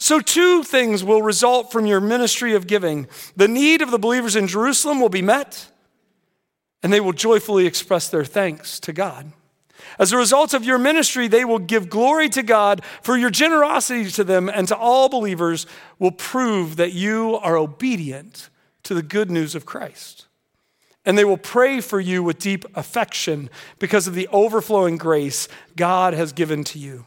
So, 0.00 0.20
two 0.20 0.62
things 0.62 1.02
will 1.02 1.22
result 1.22 1.72
from 1.72 1.84
your 1.84 2.00
ministry 2.00 2.54
of 2.54 2.68
giving 2.68 3.08
the 3.34 3.48
need 3.48 3.82
of 3.82 3.90
the 3.90 3.98
believers 3.98 4.36
in 4.36 4.46
Jerusalem 4.46 5.00
will 5.00 5.08
be 5.08 5.22
met, 5.22 5.72
and 6.84 6.92
they 6.92 7.00
will 7.00 7.12
joyfully 7.12 7.66
express 7.66 8.08
their 8.08 8.24
thanks 8.24 8.78
to 8.80 8.92
God. 8.92 9.32
As 9.98 10.12
a 10.12 10.16
result 10.16 10.54
of 10.54 10.64
your 10.64 10.78
ministry, 10.78 11.28
they 11.28 11.44
will 11.44 11.58
give 11.58 11.88
glory 11.88 12.28
to 12.30 12.42
God 12.42 12.82
for 13.02 13.16
your 13.16 13.30
generosity 13.30 14.10
to 14.12 14.24
them 14.24 14.48
and 14.48 14.68
to 14.68 14.76
all 14.76 15.08
believers 15.08 15.66
will 15.98 16.12
prove 16.12 16.76
that 16.76 16.92
you 16.92 17.36
are 17.36 17.56
obedient 17.56 18.50
to 18.84 18.94
the 18.94 19.02
good 19.02 19.30
news 19.30 19.54
of 19.54 19.66
Christ 19.66 20.28
and 21.08 21.16
they 21.16 21.24
will 21.24 21.38
pray 21.38 21.80
for 21.80 21.98
you 21.98 22.22
with 22.22 22.38
deep 22.38 22.66
affection 22.76 23.48
because 23.78 24.06
of 24.06 24.14
the 24.14 24.28
overflowing 24.28 24.98
grace 24.98 25.48
God 25.74 26.12
has 26.12 26.34
given 26.34 26.64
to 26.64 26.78
you. 26.78 27.06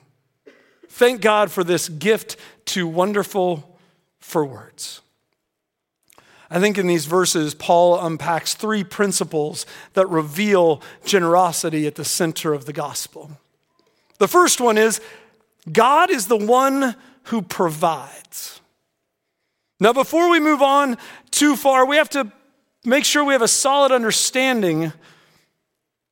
Thank 0.89 1.21
God 1.21 1.51
for 1.51 1.63
this 1.63 1.87
gift 1.87 2.35
too 2.65 2.87
wonderful 2.87 3.79
for 4.19 4.43
words. 4.43 5.01
I 6.53 6.59
think 6.59 6.77
in 6.77 6.85
these 6.85 7.05
verses, 7.05 7.53
Paul 7.53 7.97
unpacks 8.05 8.53
three 8.53 8.83
principles 8.83 9.65
that 9.93 10.09
reveal 10.09 10.81
generosity 11.05 11.87
at 11.87 11.95
the 11.95 12.03
center 12.03 12.53
of 12.53 12.65
the 12.65 12.73
gospel. 12.73 13.31
The 14.19 14.27
first 14.27 14.59
one 14.59 14.77
is 14.77 14.99
God 15.71 16.11
is 16.11 16.27
the 16.27 16.35
one 16.35 16.95
who 17.25 17.41
provides. 17.41 18.59
Now, 19.79 19.93
before 19.93 20.29
we 20.29 20.41
move 20.41 20.61
on 20.61 20.97
too 21.31 21.55
far, 21.55 21.85
we 21.85 21.95
have 21.95 22.09
to 22.09 22.29
make 22.83 23.05
sure 23.05 23.23
we 23.23 23.33
have 23.33 23.41
a 23.41 23.47
solid 23.47 23.93
understanding 23.93 24.91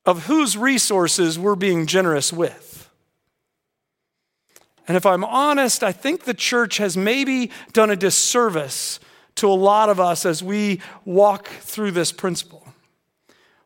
of 0.05 0.25
whose 0.27 0.55
resources 0.55 1.37
we're 1.37 1.55
being 1.55 1.85
generous 1.85 2.31
with. 2.31 2.89
And 4.87 4.95
if 4.95 5.05
I'm 5.05 5.25
honest, 5.25 5.83
I 5.83 5.91
think 5.91 6.23
the 6.23 6.33
church 6.33 6.77
has 6.77 6.95
maybe 6.95 7.51
done 7.73 7.89
a 7.89 7.95
disservice 7.97 9.01
to 9.39 9.47
a 9.47 9.53
lot 9.53 9.89
of 9.89 9.99
us 9.99 10.25
as 10.25 10.43
we 10.43 10.81
walk 11.05 11.47
through 11.47 11.91
this 11.91 12.11
principle. 12.11 12.65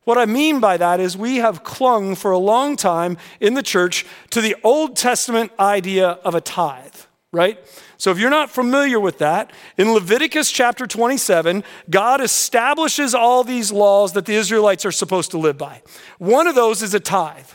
What 0.04 0.18
I 0.18 0.26
mean 0.26 0.60
by 0.60 0.78
that 0.78 1.00
is 1.00 1.16
we 1.16 1.38
have 1.38 1.64
clung 1.64 2.16
for 2.16 2.32
a 2.32 2.38
long 2.38 2.76
time 2.76 3.18
in 3.40 3.54
the 3.54 3.64
church 3.64 4.06
to 4.32 4.42
the 4.42 4.56
Old 4.64 4.98
Testament 4.98 5.52
idea 5.60 6.10
of 6.10 6.36
a 6.36 6.42
tithe, 6.42 6.96
right? 7.32 7.58
So, 7.98 8.12
if 8.12 8.20
you're 8.20 8.30
not 8.30 8.50
familiar 8.50 9.00
with 9.00 9.20
that, 9.20 9.52
in 9.78 9.94
Leviticus 9.94 10.52
chapter 10.52 10.86
27, 10.86 11.64
God 11.90 12.20
establishes 12.20 13.16
all 13.16 13.46
these 13.46 13.72
laws 13.72 14.12
that 14.12 14.26
the 14.26 14.36
Israelites 14.36 14.86
are 14.86 14.92
supposed 14.92 15.32
to 15.32 15.38
live 15.38 15.58
by. 15.58 15.82
One 16.18 16.48
of 16.48 16.56
those 16.56 16.82
is 16.82 16.94
a 16.94 17.00
tithe. 17.00 17.48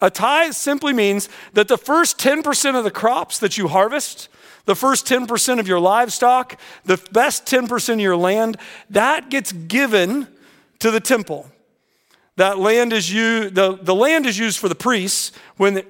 A 0.00 0.10
tithe 0.10 0.52
simply 0.52 0.92
means 0.92 1.28
that 1.54 1.66
the 1.66 1.78
first 1.78 2.18
10% 2.18 2.78
of 2.78 2.84
the 2.84 2.90
crops 2.90 3.38
that 3.40 3.58
you 3.58 3.66
harvest, 3.66 4.28
the 4.66 4.76
first 4.76 5.06
10% 5.06 5.58
of 5.58 5.66
your 5.66 5.80
livestock, 5.80 6.60
the 6.84 6.98
best 7.12 7.46
10% 7.46 7.94
of 7.94 8.00
your 8.00 8.16
land, 8.16 8.58
that 8.90 9.30
gets 9.30 9.52
given 9.52 10.28
to 10.80 10.90
the 10.90 11.00
temple. 11.00 11.50
That 12.36 12.58
land 12.58 12.92
is 12.92 13.10
used, 13.10 13.54
the, 13.54 13.78
the 13.80 13.94
land 13.94 14.26
is 14.26 14.38
used 14.38 14.58
for 14.58 14.68
the 14.68 14.74
priests 14.74 15.32
when 15.56 15.82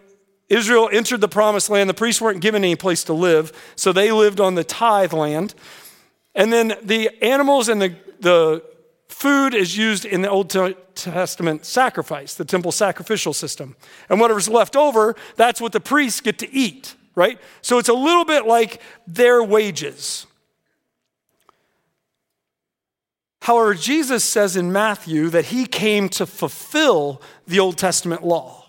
Israel 0.49 0.89
entered 0.93 1.21
the 1.21 1.29
promised 1.29 1.71
land. 1.71 1.91
The 1.91 1.95
priests 1.95 2.21
weren't 2.21 2.41
given 2.41 2.63
any 2.63 2.77
place 2.77 3.03
to 3.05 3.13
live, 3.13 3.53
so 3.75 3.93
they 3.93 4.13
lived 4.13 4.41
on 4.41 4.55
the 4.55 4.63
tithe 4.63 5.13
land. 5.13 5.55
And 6.35 6.53
then 6.53 6.75
the 6.83 7.11
animals 7.25 7.69
and 7.69 7.83
the, 7.83 7.97
the 8.21 8.63
food 9.09 9.55
is 9.55 9.77
used 9.77 10.05
in 10.05 10.23
the 10.23 10.31
Old 10.31 10.51
Testament 10.95 11.65
sacrifice, 11.65 12.35
the 12.35 12.45
temple 12.45 12.71
sacrificial 12.71 13.33
system. 13.33 13.75
And 14.09 14.21
whatever's 14.21 14.49
left 14.49 14.77
over, 14.77 15.17
that's 15.37 15.61
what 15.61 15.73
the 15.73 15.81
priests 15.81 16.21
get 16.21 16.39
to 16.41 16.53
eat, 16.53 16.95
right? 17.17 17.41
So 17.63 17.79
it's 17.79 17.89
a 17.89 17.95
little 17.95 18.25
bit 18.25 18.47
like 18.47 18.81
their 19.09 19.43
wages. 19.43 20.27
However, 23.41 23.75
Jesus 23.75 24.25
says 24.25 24.57
in 24.57 24.73
Matthew 24.73 25.29
that 25.31 25.47
he 25.47 25.67
came 25.67 26.09
to 26.11 26.27
fulfill 26.27 27.23
the 27.47 27.59
Old 27.59 27.79
Testament 27.79 28.25
law. 28.25 28.67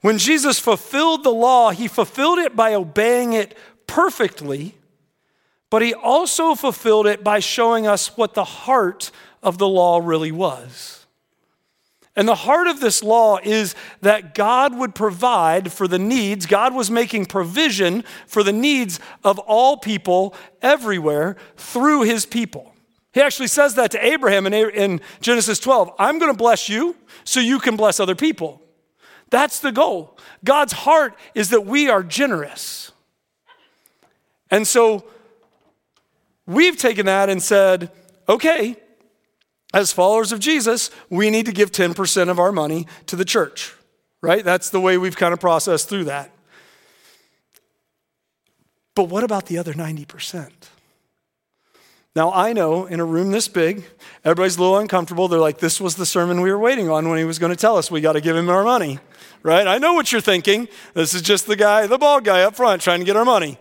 When 0.00 0.18
Jesus 0.18 0.58
fulfilled 0.58 1.24
the 1.24 1.30
law, 1.30 1.70
he 1.70 1.88
fulfilled 1.88 2.38
it 2.38 2.54
by 2.54 2.74
obeying 2.74 3.32
it 3.32 3.56
perfectly, 3.86 4.74
but 5.70 5.82
he 5.82 5.94
also 5.94 6.54
fulfilled 6.54 7.06
it 7.06 7.24
by 7.24 7.40
showing 7.40 7.86
us 7.86 8.16
what 8.16 8.34
the 8.34 8.44
heart 8.44 9.10
of 9.42 9.58
the 9.58 9.68
law 9.68 9.98
really 9.98 10.32
was. 10.32 10.97
And 12.18 12.26
the 12.26 12.34
heart 12.34 12.66
of 12.66 12.80
this 12.80 13.04
law 13.04 13.38
is 13.44 13.76
that 14.00 14.34
God 14.34 14.76
would 14.76 14.92
provide 14.92 15.70
for 15.72 15.86
the 15.86 16.00
needs, 16.00 16.46
God 16.46 16.74
was 16.74 16.90
making 16.90 17.26
provision 17.26 18.02
for 18.26 18.42
the 18.42 18.52
needs 18.52 18.98
of 19.22 19.38
all 19.38 19.76
people 19.76 20.34
everywhere 20.60 21.36
through 21.56 22.02
his 22.02 22.26
people. 22.26 22.74
He 23.12 23.20
actually 23.20 23.46
says 23.46 23.76
that 23.76 23.92
to 23.92 24.04
Abraham 24.04 24.48
in, 24.48 25.00
Genesis 25.20 25.60
12 25.60 25.92
I'm 25.96 26.18
going 26.18 26.32
to 26.32 26.36
bless 26.36 26.68
you 26.68 26.96
so 27.22 27.38
you 27.38 27.60
can 27.60 27.76
bless 27.76 28.00
other 28.00 28.16
people. 28.16 28.60
That's 29.30 29.60
the 29.60 29.70
goal. 29.70 30.18
God's 30.44 30.72
heart 30.72 31.16
is 31.36 31.50
that 31.50 31.66
we 31.66 31.88
are 31.88 32.02
generous. 32.02 32.90
And 34.50 34.66
so 34.66 35.04
we've 36.46 36.76
taken 36.76 37.06
that 37.06 37.28
and 37.28 37.40
said, 37.40 37.92
okay, 38.28 38.74
as 39.74 39.92
followers 39.92 40.32
of 40.32 40.40
Jesus, 40.40 40.90
we 41.10 41.30
need 41.30 41.46
to 41.46 41.52
give 41.52 41.70
10% 41.70 42.28
of 42.28 42.38
our 42.38 42.52
money 42.52 42.86
to 43.06 43.16
the 43.16 43.24
church, 43.24 43.74
right? 44.20 44.44
That's 44.44 44.70
the 44.70 44.80
way 44.80 44.98
we've 44.98 45.16
kind 45.16 45.32
of 45.32 45.40
processed 45.40 45.88
through 45.88 46.04
that. 46.04 46.30
But 48.94 49.04
what 49.04 49.24
about 49.24 49.46
the 49.46 49.58
other 49.58 49.74
90%? 49.74 50.50
Now, 52.16 52.32
I 52.32 52.52
know 52.52 52.86
in 52.86 52.98
a 52.98 53.04
room 53.04 53.30
this 53.30 53.46
big, 53.46 53.84
everybody's 54.24 54.56
a 54.56 54.60
little 54.60 54.78
uncomfortable. 54.78 55.28
They're 55.28 55.38
like, 55.38 55.58
this 55.58 55.80
was 55.80 55.94
the 55.94 56.06
sermon 56.06 56.40
we 56.40 56.50
were 56.50 56.58
waiting 56.58 56.90
on 56.90 57.08
when 57.08 57.18
he 57.18 57.24
was 57.24 57.38
going 57.38 57.50
to 57.50 57.56
tell 57.56 57.76
us 57.76 57.90
we 57.90 58.00
got 58.00 58.14
to 58.14 58.20
give 58.20 58.34
him 58.34 58.48
our 58.48 58.64
money 58.64 58.98
right? 59.42 59.66
I 59.66 59.78
know 59.78 59.94
what 59.94 60.10
you're 60.12 60.20
thinking. 60.20 60.68
This 60.94 61.14
is 61.14 61.22
just 61.22 61.46
the 61.46 61.56
guy, 61.56 61.86
the 61.86 61.98
bald 61.98 62.24
guy 62.24 62.42
up 62.42 62.56
front 62.56 62.82
trying 62.82 63.00
to 63.00 63.04
get 63.04 63.16
our 63.16 63.24
money. 63.24 63.58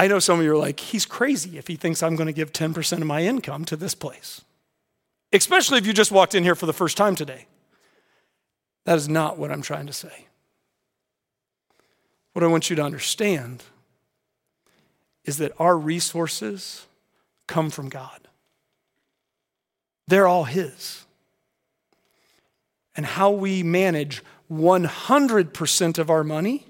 I 0.00 0.06
know 0.06 0.18
some 0.18 0.38
of 0.38 0.44
you 0.46 0.52
are 0.52 0.56
like, 0.56 0.80
he's 0.80 1.04
crazy 1.04 1.58
if 1.58 1.66
he 1.66 1.76
thinks 1.76 2.02
I'm 2.02 2.16
going 2.16 2.26
to 2.26 2.32
give 2.32 2.54
10% 2.54 2.92
of 3.02 3.06
my 3.06 3.22
income 3.22 3.66
to 3.66 3.76
this 3.76 3.94
place, 3.94 4.40
especially 5.30 5.76
if 5.76 5.86
you 5.86 5.92
just 5.92 6.10
walked 6.10 6.34
in 6.34 6.42
here 6.42 6.54
for 6.54 6.64
the 6.64 6.72
first 6.72 6.96
time 6.96 7.14
today. 7.14 7.44
That 8.86 8.96
is 8.96 9.10
not 9.10 9.36
what 9.36 9.52
I'm 9.52 9.60
trying 9.60 9.86
to 9.88 9.92
say. 9.92 10.24
What 12.32 12.42
I 12.42 12.46
want 12.46 12.70
you 12.70 12.76
to 12.76 12.82
understand 12.82 13.62
is 15.26 15.36
that 15.36 15.52
our 15.58 15.76
resources 15.76 16.86
come 17.46 17.68
from 17.68 17.90
God, 17.90 18.20
they're 20.08 20.26
all 20.26 20.44
His 20.44 21.04
and 22.96 23.04
how 23.04 23.30
we 23.32 23.62
manage 23.62 24.22
100% 24.50 25.98
of 25.98 26.08
our 26.08 26.24
money 26.24 26.69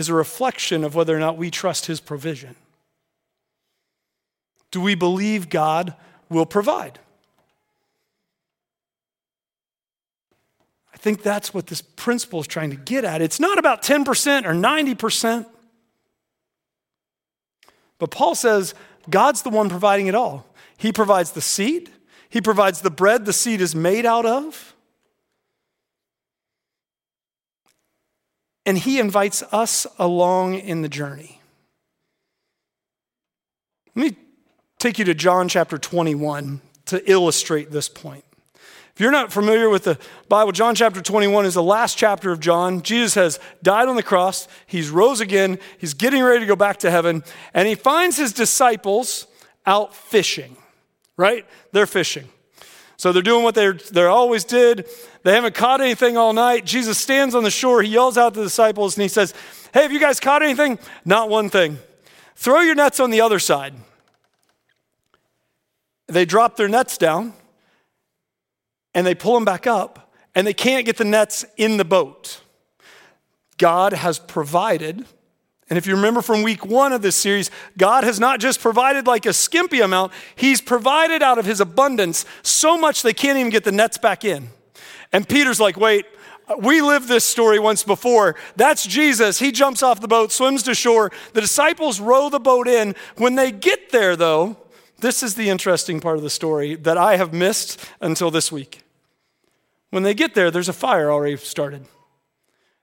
is 0.00 0.08
a 0.08 0.14
reflection 0.14 0.82
of 0.82 0.94
whether 0.96 1.14
or 1.14 1.20
not 1.20 1.36
we 1.36 1.50
trust 1.50 1.86
His 1.86 2.00
provision. 2.00 2.56
Do 4.72 4.80
we 4.80 4.94
believe 4.94 5.50
God 5.50 5.94
will 6.28 6.46
provide? 6.46 6.98
I 10.92 10.96
think 10.96 11.22
that's 11.22 11.54
what 11.54 11.66
this 11.66 11.82
principle 11.82 12.40
is 12.40 12.46
trying 12.46 12.70
to 12.70 12.76
get 12.76 13.04
at. 13.04 13.22
It's 13.22 13.38
not 13.38 13.58
about 13.58 13.82
10% 13.82 14.06
or 14.44 14.52
90%. 14.52 15.46
But 17.98 18.10
Paul 18.10 18.34
says 18.34 18.74
God's 19.08 19.42
the 19.42 19.50
one 19.50 19.68
providing 19.68 20.06
it 20.06 20.14
all. 20.14 20.46
He 20.78 20.92
provides 20.92 21.32
the 21.32 21.42
seed, 21.42 21.90
He 22.30 22.40
provides 22.40 22.80
the 22.80 22.90
bread 22.90 23.26
the 23.26 23.32
seed 23.32 23.60
is 23.60 23.74
made 23.74 24.06
out 24.06 24.24
of. 24.24 24.74
And 28.66 28.78
He 28.78 28.98
invites 28.98 29.42
us 29.52 29.86
along 29.98 30.56
in 30.56 30.82
the 30.82 30.88
journey. 30.88 31.40
Let 33.94 34.12
me 34.12 34.16
take 34.78 34.98
you 34.98 35.04
to 35.06 35.14
John 35.14 35.48
chapter 35.48 35.78
21 35.78 36.60
to 36.86 37.10
illustrate 37.10 37.70
this 37.70 37.88
point. 37.88 38.24
If 38.94 39.00
you're 39.00 39.12
not 39.12 39.32
familiar 39.32 39.70
with 39.70 39.84
the 39.84 39.98
Bible, 40.28 40.52
John 40.52 40.74
chapter 40.74 41.00
21 41.00 41.46
is 41.46 41.54
the 41.54 41.62
last 41.62 41.96
chapter 41.96 42.32
of 42.32 42.40
John. 42.40 42.82
Jesus 42.82 43.14
has 43.14 43.40
died 43.62 43.88
on 43.88 43.96
the 43.96 44.02
cross, 44.02 44.46
he's 44.66 44.90
rose 44.90 45.20
again, 45.20 45.58
he's 45.78 45.94
getting 45.94 46.22
ready 46.22 46.40
to 46.40 46.46
go 46.46 46.56
back 46.56 46.78
to 46.78 46.90
heaven, 46.90 47.24
and 47.54 47.66
he 47.66 47.74
finds 47.74 48.16
his 48.16 48.32
disciples 48.32 49.26
out 49.64 49.94
fishing, 49.94 50.56
right? 51.16 51.46
They're 51.72 51.86
fishing. 51.86 52.28
So 53.00 53.12
they're 53.12 53.22
doing 53.22 53.42
what 53.42 53.54
they 53.54 53.72
they 53.72 54.04
always 54.04 54.44
did. 54.44 54.86
They 55.22 55.32
haven't 55.32 55.54
caught 55.54 55.80
anything 55.80 56.18
all 56.18 56.34
night. 56.34 56.66
Jesus 56.66 56.98
stands 56.98 57.34
on 57.34 57.44
the 57.44 57.50
shore. 57.50 57.80
He 57.80 57.88
yells 57.88 58.18
out 58.18 58.34
to 58.34 58.40
the 58.40 58.44
disciples 58.44 58.94
and 58.94 59.00
he 59.00 59.08
says, 59.08 59.32
Hey, 59.72 59.80
have 59.80 59.90
you 59.90 59.98
guys 59.98 60.20
caught 60.20 60.42
anything? 60.42 60.78
Not 61.02 61.30
one 61.30 61.48
thing. 61.48 61.78
Throw 62.36 62.60
your 62.60 62.74
nets 62.74 63.00
on 63.00 63.08
the 63.08 63.22
other 63.22 63.38
side. 63.38 63.72
They 66.08 66.26
drop 66.26 66.56
their 66.56 66.68
nets 66.68 66.98
down 66.98 67.32
and 68.92 69.06
they 69.06 69.14
pull 69.14 69.32
them 69.32 69.46
back 69.46 69.66
up 69.66 70.12
and 70.34 70.46
they 70.46 70.52
can't 70.52 70.84
get 70.84 70.98
the 70.98 71.06
nets 71.06 71.46
in 71.56 71.78
the 71.78 71.86
boat. 71.86 72.42
God 73.56 73.94
has 73.94 74.18
provided. 74.18 75.06
And 75.70 75.78
if 75.78 75.86
you 75.86 75.94
remember 75.94 76.20
from 76.20 76.42
week 76.42 76.66
one 76.66 76.92
of 76.92 77.00
this 77.00 77.14
series, 77.14 77.48
God 77.78 78.02
has 78.02 78.18
not 78.18 78.40
just 78.40 78.60
provided 78.60 79.06
like 79.06 79.24
a 79.24 79.32
skimpy 79.32 79.80
amount, 79.80 80.12
He's 80.34 80.60
provided 80.60 81.22
out 81.22 81.38
of 81.38 81.46
His 81.46 81.60
abundance 81.60 82.26
so 82.42 82.76
much 82.76 83.02
they 83.02 83.14
can't 83.14 83.38
even 83.38 83.50
get 83.50 83.62
the 83.62 83.72
nets 83.72 83.96
back 83.96 84.24
in. 84.24 84.50
And 85.12 85.28
Peter's 85.28 85.60
like, 85.60 85.76
wait, 85.76 86.06
we 86.58 86.82
lived 86.82 87.06
this 87.06 87.24
story 87.24 87.60
once 87.60 87.84
before. 87.84 88.34
That's 88.56 88.84
Jesus. 88.84 89.38
He 89.38 89.52
jumps 89.52 89.82
off 89.82 90.00
the 90.00 90.08
boat, 90.08 90.32
swims 90.32 90.64
to 90.64 90.74
shore. 90.74 91.12
The 91.34 91.40
disciples 91.40 92.00
row 92.00 92.28
the 92.28 92.40
boat 92.40 92.66
in. 92.66 92.96
When 93.16 93.36
they 93.36 93.52
get 93.52 93.90
there, 93.90 94.16
though, 94.16 94.56
this 94.98 95.22
is 95.22 95.36
the 95.36 95.48
interesting 95.48 96.00
part 96.00 96.16
of 96.16 96.22
the 96.22 96.30
story 96.30 96.74
that 96.74 96.98
I 96.98 97.16
have 97.16 97.32
missed 97.32 97.84
until 98.00 98.32
this 98.32 98.50
week. 98.50 98.82
When 99.90 100.02
they 100.02 100.14
get 100.14 100.34
there, 100.34 100.50
there's 100.50 100.68
a 100.68 100.72
fire 100.72 101.10
already 101.10 101.36
started. 101.36 101.86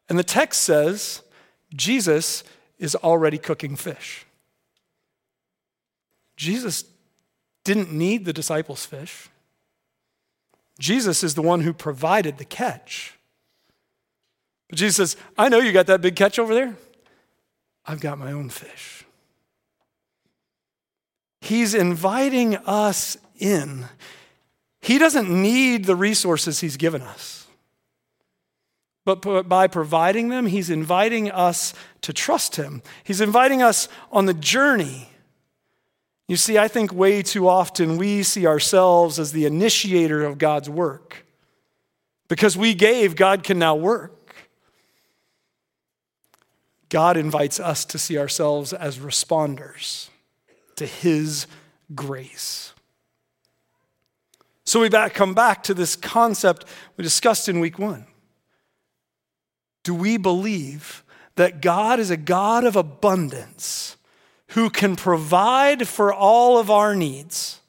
And 0.10 0.18
the 0.18 0.24
text 0.24 0.62
says 0.62 1.22
Jesus 1.76 2.44
is 2.80 2.96
already 2.96 3.38
cooking 3.38 3.76
fish. 3.76 4.26
Jesus 6.36 6.86
didn't 7.64 7.92
need 7.92 8.26
the 8.26 8.34
disciples' 8.34 8.86
fish. 8.86 9.30
Jesus 10.80 11.24
is 11.24 11.36
the 11.36 11.42
one 11.42 11.62
who 11.62 11.74
provided 11.74 12.38
the 12.38 12.46
catch. 12.46 13.18
But 14.70 14.78
Jesus 14.78 14.96
says, 14.96 15.22
I 15.38 15.50
know 15.50 15.60
you 15.60 15.72
got 15.72 15.88
that 15.88 16.02
big 16.02 16.16
catch 16.16 16.40
over 16.40 16.54
there. 16.54 16.76
I've 17.86 18.00
got 18.00 18.18
my 18.18 18.32
own 18.32 18.50
fish. 18.50 19.06
He's 21.42 21.74
inviting 21.74 22.58
us 22.58 23.18
in. 23.38 23.86
He 24.82 24.98
doesn't 24.98 25.30
need 25.30 25.86
the 25.86 25.96
resources 25.96 26.60
He's 26.60 26.78
given 26.78 27.02
us. 27.02 27.37
But 29.08 29.48
by 29.48 29.68
providing 29.68 30.28
them, 30.28 30.48
He's 30.48 30.70
inviting 30.70 31.32
us 31.32 31.74
to 32.02 32.12
trust 32.12 32.58
Him. 32.58 32.82
He's 33.06 33.22
inviting 33.22 33.62
us 33.62 33.88
on 34.12 34.26
the 34.26 34.34
journey. 34.34 35.08
You 36.28 36.36
see, 36.36 36.58
I 36.58 36.68
think 36.68 36.92
way 36.92 37.22
too 37.22 37.48
often 37.48 37.96
we 37.96 38.22
see 38.22 38.46
ourselves 38.46 39.18
as 39.18 39.32
the 39.32 39.46
initiator 39.46 40.26
of 40.26 40.38
God's 40.38 40.70
work. 40.70 41.26
Because 42.28 42.58
we 42.58 42.74
gave, 42.74 43.16
God 43.16 43.46
can 43.46 43.58
now 43.58 43.76
work. 43.76 44.36
God 46.90 47.16
invites 47.16 47.62
us 47.62 47.86
to 47.86 47.98
see 47.98 48.18
ourselves 48.18 48.74
as 48.74 48.98
responders 48.98 50.10
to 50.76 50.86
His 50.86 51.48
grace. 51.96 52.74
So 54.66 54.82
we 54.82 54.90
back, 54.90 55.14
come 55.14 55.34
back 55.34 55.64
to 55.64 55.74
this 55.74 55.96
concept 55.96 56.66
we 56.98 57.06
discussed 57.06 57.48
in 57.48 57.62
week 57.62 57.80
one. 57.80 58.06
Do 59.88 59.94
we 59.94 60.18
believe 60.18 61.02
that 61.36 61.62
God 61.62 61.98
is 61.98 62.12
a 62.12 62.18
God 62.18 62.66
of 62.66 62.76
abundance 62.76 63.96
who 64.48 64.70
can 64.70 64.98
provide 64.98 65.88
for 65.88 66.14
all 66.14 66.60
of 66.60 66.70
our 66.70 66.94
needs? 66.94 67.62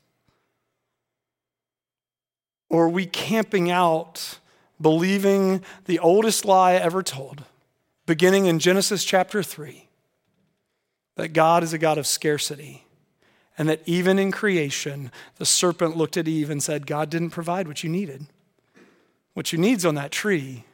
Or 2.68 2.86
are 2.86 2.88
we 2.88 3.06
camping 3.06 3.70
out 3.70 4.40
believing 4.80 5.62
the 5.84 6.00
oldest 6.00 6.44
lie 6.44 6.72
ever 6.72 7.04
told, 7.04 7.44
beginning 8.04 8.46
in 8.46 8.58
Genesis 8.58 9.04
chapter 9.04 9.40
3, 9.40 9.86
that 11.14 11.32
God 11.32 11.62
is 11.62 11.72
a 11.72 11.78
God 11.78 11.98
of 11.98 12.06
scarcity? 12.08 12.84
And 13.56 13.68
that 13.68 13.82
even 13.86 14.18
in 14.18 14.32
creation, 14.32 15.12
the 15.36 15.46
serpent 15.46 15.96
looked 15.96 16.16
at 16.16 16.26
Eve 16.26 16.50
and 16.50 16.60
said, 16.60 16.84
God 16.84 17.10
didn't 17.10 17.30
provide 17.30 17.68
what 17.68 17.84
you 17.84 17.88
needed. 17.88 18.26
What 19.34 19.52
you 19.52 19.58
need's 19.60 19.84
on 19.84 19.94
that 19.94 20.10
tree. 20.10 20.64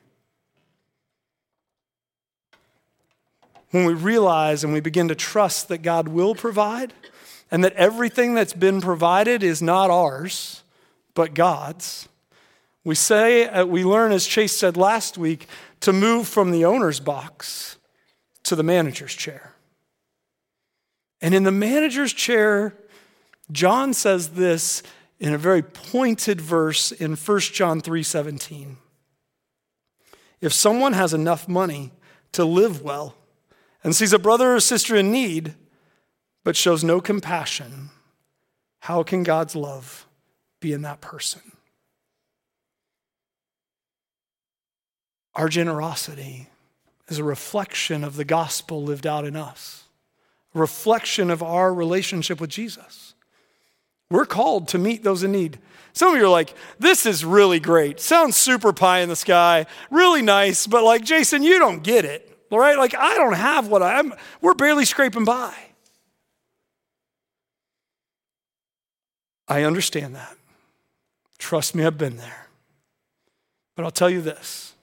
When 3.75 3.87
we 3.87 3.95
realize 3.95 4.63
and 4.63 4.73
we 4.73 4.79
begin 4.79 5.09
to 5.09 5.17
trust 5.17 5.67
that 5.67 5.83
God 5.83 6.07
will 6.07 6.37
provide, 6.37 6.93
and 7.51 7.65
that 7.65 7.73
everything 7.73 8.33
that's 8.33 8.53
been 8.53 8.81
provided 8.81 9.43
is 9.43 9.61
not 9.61 9.91
ours, 9.91 10.63
but 11.15 11.35
God's, 11.35 12.09
we 12.85 12.95
say, 12.95 13.49
uh, 13.49 13.65
we 13.65 13.83
learn, 13.83 14.13
as 14.13 14.29
Chase 14.29 14.57
said 14.57 14.77
last 14.77 15.19
week, 15.19 15.49
to 15.81 15.93
move 15.93 16.29
from 16.29 16.53
the 16.53 16.65
owner's 16.65 17.01
box 17.01 17.77
to 18.45 18.55
the 18.55 18.63
manager's 18.63 19.13
chair. 19.13 19.57
And 21.21 21.35
in 21.35 21.43
the 21.43 21.51
manager's 21.51 22.13
chair, 22.13 22.77
John 23.51 23.93
says 23.93 24.35
this 24.35 24.85
in 25.19 25.35
a 25.35 25.39
very 25.39 25.63
pointed 25.63 26.41
verse 26.41 26.93
in 26.93 27.17
1 27.17 27.41
John 27.53 27.81
3:17. 27.81 28.77
If 30.41 30.53
someone 30.53 30.93
has 30.93 31.13
enough 31.13 31.49
money 31.49 31.91
to 32.31 32.45
live 32.45 32.81
well 32.81 33.17
and 33.85 33.95
sees 33.95 34.13
a 34.13 34.19
brother 34.19 34.55
or 34.55 34.61
sister 34.61 34.97
in 34.97 35.13
need 35.13 35.55
but 36.43 36.57
shows 36.57 36.83
no 36.83 37.01
compassion, 37.01 37.91
how 38.81 39.03
can 39.03 39.23
God's 39.23 39.55
love 39.55 40.07
be 40.61 40.73
in 40.73 40.83
that 40.83 41.01
person? 41.01 41.41
Our 45.35 45.49
generosity 45.49 46.49
is 47.09 47.19
a 47.19 47.25
reflection 47.25 48.03
of 48.03 48.17
the 48.17 48.25
gospel 48.25 48.83
lived 48.83 49.07
out 49.07 49.25
in 49.25 49.37
us 49.37 49.85
a 50.55 50.59
reflection 50.59 51.31
of 51.31 51.43
our 51.43 51.73
relationship 51.75 52.41
with 52.41 52.51
Jesus. 52.51 53.15
We're 54.11 54.27
called 54.27 54.69
to 54.69 54.79
meet 54.79 55.03
those 55.03 55.23
in 55.23 55.33
need. 55.33 55.59
Some 55.93 56.13
of 56.13 56.19
you 56.19 56.27
are 56.27 56.31
like, 56.31 56.55
this 56.79 57.07
is 57.07 57.25
really 57.25 57.61
great. 57.61 58.01
Sounds 58.01 58.37
super 58.37 58.73
pie 58.73 59.01
in 59.01 59.09
the 59.09 59.17
sky, 59.17 59.67
really 59.91 60.23
nice, 60.23 60.67
but 60.67 60.85
like, 60.85 61.05
Jason, 61.05 61.43
you 61.43 61.59
don't 61.59 61.83
get 61.83 62.05
it, 62.05 62.34
right? 62.59 62.79
Like, 62.79 62.95
I 62.95 63.15
don't 63.15 63.35
have 63.35 63.69
what 63.69 63.83
I'm, 63.83 64.15
we're 64.41 64.55
barely 64.55 64.85
scraping 64.85 65.25
by. 65.25 65.55
I 69.47 69.63
understand 69.63 70.15
that. 70.15 70.37
Trust 71.39 71.75
me, 71.75 71.85
I've 71.85 71.99
been 71.99 72.17
there. 72.17 72.49
But 73.77 73.85
I'll 73.85 73.91
tell 73.91 74.11
you 74.11 74.21
this 74.21 74.75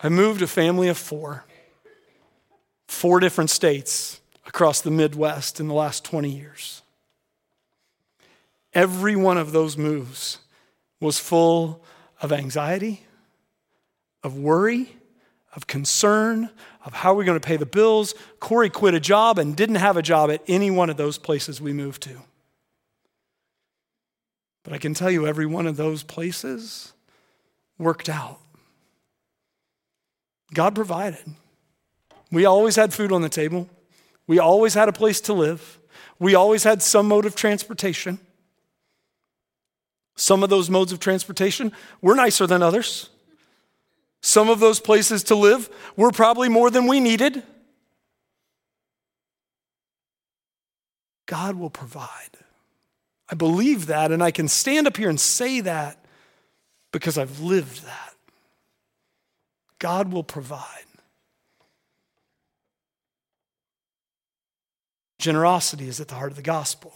I 0.00 0.08
moved 0.08 0.42
a 0.42 0.46
family 0.46 0.88
of 0.88 0.98
four, 0.98 1.44
four 2.86 3.20
different 3.20 3.50
states 3.50 4.20
across 4.46 4.80
the 4.80 4.90
Midwest 4.90 5.60
in 5.60 5.68
the 5.68 5.74
last 5.74 6.04
20 6.04 6.30
years. 6.30 6.82
Every 8.74 9.16
one 9.16 9.38
of 9.38 9.52
those 9.52 9.78
moves 9.78 10.38
was 11.00 11.18
full 11.18 11.82
of 12.20 12.32
anxiety, 12.32 13.02
of 14.22 14.38
worry, 14.38 14.94
of 15.56 15.66
concern, 15.66 16.50
of 16.84 16.92
how 16.92 17.14
we're 17.14 17.24
going 17.24 17.40
to 17.40 17.46
pay 17.46 17.56
the 17.56 17.66
bills. 17.66 18.14
Corey 18.38 18.70
quit 18.70 18.94
a 18.94 19.00
job 19.00 19.38
and 19.38 19.56
didn't 19.56 19.76
have 19.76 19.96
a 19.96 20.02
job 20.02 20.30
at 20.30 20.42
any 20.46 20.70
one 20.70 20.90
of 20.90 20.96
those 20.96 21.18
places 21.18 21.60
we 21.60 21.72
moved 21.72 22.02
to. 22.02 22.16
But 24.62 24.74
I 24.74 24.78
can 24.78 24.94
tell 24.94 25.10
you, 25.10 25.26
every 25.26 25.46
one 25.46 25.66
of 25.66 25.76
those 25.76 26.02
places 26.02 26.92
worked 27.78 28.08
out. 28.08 28.38
God 30.54 30.74
provided. 30.74 31.24
We 32.30 32.44
always 32.44 32.76
had 32.76 32.92
food 32.92 33.10
on 33.10 33.22
the 33.22 33.28
table. 33.28 33.68
We 34.26 34.38
always 34.38 34.74
had 34.74 34.88
a 34.88 34.92
place 34.92 35.20
to 35.22 35.32
live. 35.32 35.78
We 36.18 36.34
always 36.34 36.64
had 36.64 36.82
some 36.82 37.08
mode 37.08 37.26
of 37.26 37.34
transportation. 37.34 38.18
Some 40.16 40.42
of 40.42 40.50
those 40.50 40.70
modes 40.70 40.92
of 40.92 41.00
transportation 41.00 41.72
were 42.00 42.14
nicer 42.14 42.46
than 42.46 42.62
others. 42.62 43.10
Some 44.26 44.50
of 44.50 44.58
those 44.58 44.80
places 44.80 45.22
to 45.22 45.36
live 45.36 45.70
were 45.94 46.10
probably 46.10 46.48
more 46.48 46.68
than 46.68 46.88
we 46.88 46.98
needed. 46.98 47.44
God 51.26 51.54
will 51.54 51.70
provide. 51.70 52.30
I 53.30 53.36
believe 53.36 53.86
that, 53.86 54.10
and 54.10 54.24
I 54.24 54.32
can 54.32 54.48
stand 54.48 54.88
up 54.88 54.96
here 54.96 55.08
and 55.08 55.20
say 55.20 55.60
that 55.60 56.04
because 56.90 57.16
I've 57.16 57.38
lived 57.38 57.84
that. 57.84 58.14
God 59.78 60.12
will 60.12 60.24
provide. 60.24 60.86
Generosity 65.20 65.86
is 65.86 66.00
at 66.00 66.08
the 66.08 66.16
heart 66.16 66.32
of 66.32 66.36
the 66.36 66.42
gospel. 66.42 66.92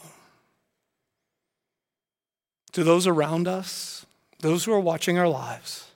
To 2.72 2.82
those 2.82 3.06
around 3.06 3.46
us, 3.46 4.04
those 4.40 4.64
who 4.64 4.72
are 4.72 4.80
watching 4.80 5.16
our 5.16 5.28
lives, 5.28 5.89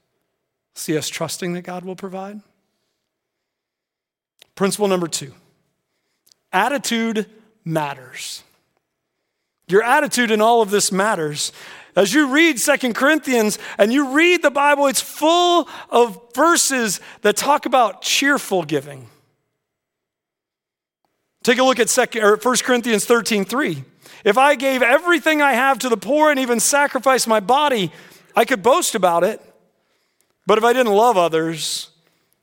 see 0.74 0.96
us 0.96 1.08
trusting 1.08 1.52
that 1.54 1.62
God 1.62 1.84
will 1.84 1.96
provide? 1.96 2.40
Principle 4.54 4.88
number 4.88 5.08
two 5.08 5.32
attitude 6.52 7.26
matters. 7.64 8.42
Your 9.66 9.82
attitude 9.82 10.30
in 10.30 10.40
all 10.40 10.62
of 10.62 10.70
this 10.70 10.92
matters. 10.92 11.52
As 11.96 12.12
you 12.12 12.28
read 12.28 12.60
Second 12.60 12.94
Corinthians 12.94 13.58
and 13.78 13.92
you 13.92 14.14
read 14.14 14.42
the 14.42 14.50
Bible, 14.50 14.86
it's 14.86 15.00
full 15.00 15.68
of 15.90 16.20
verses 16.34 17.00
that 17.22 17.36
talk 17.36 17.66
about 17.66 18.02
cheerful 18.02 18.62
giving. 18.62 19.08
Take 21.42 21.58
a 21.58 21.62
look 21.62 21.78
at 21.78 21.88
2, 21.88 22.38
1 22.42 22.56
Corinthians 22.58 23.04
13 23.04 23.44
3. 23.44 23.84
If 24.24 24.38
I 24.38 24.54
gave 24.54 24.82
everything 24.82 25.42
I 25.42 25.52
have 25.52 25.78
to 25.80 25.88
the 25.88 25.96
poor 25.96 26.30
and 26.30 26.40
even 26.40 26.58
sacrificed 26.58 27.28
my 27.28 27.40
body, 27.40 27.92
I 28.34 28.44
could 28.44 28.62
boast 28.62 28.94
about 28.94 29.22
it. 29.22 29.40
But 30.46 30.58
if 30.58 30.64
I 30.64 30.72
didn't 30.72 30.92
love 30.92 31.16
others, 31.16 31.90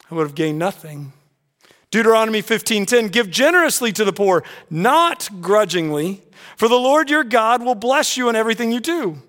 I 0.10 0.16
would 0.16 0.24
have 0.24 0.36
gained 0.36 0.60
nothing. 0.60 1.14
Deuteronomy 1.92 2.42
15:10 2.42 3.10
Give 3.10 3.30
generously 3.30 3.92
to 3.94 4.06
the 4.06 4.14
poor, 4.14 4.44
not 4.70 5.30
grudgingly, 5.42 6.22
for 6.56 6.68
the 6.68 6.80
Lord 6.80 7.10
your 7.10 7.24
God 7.24 7.62
will 7.64 7.76
bless 7.76 8.18
you 8.18 8.30
in 8.30 8.36
everything 8.36 8.72
you 8.72 8.80
do. 8.80 9.22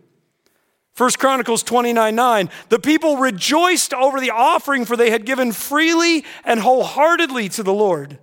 1 0.96 1.10
Chronicles 1.18 1.62
29 1.62 2.14
9, 2.14 2.50
the 2.68 2.78
people 2.78 3.16
rejoiced 3.16 3.94
over 3.94 4.20
the 4.20 4.30
offering, 4.30 4.84
for 4.84 4.96
they 4.96 5.10
had 5.10 5.24
given 5.24 5.52
freely 5.52 6.24
and 6.44 6.60
wholeheartedly 6.60 7.48
to 7.50 7.62
the 7.62 7.72
Lord. 7.72 8.18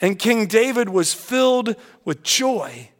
And 0.00 0.18
King 0.18 0.46
David 0.46 0.88
was 0.88 1.14
filled 1.14 1.76
with 2.04 2.22
joy. 2.22 2.90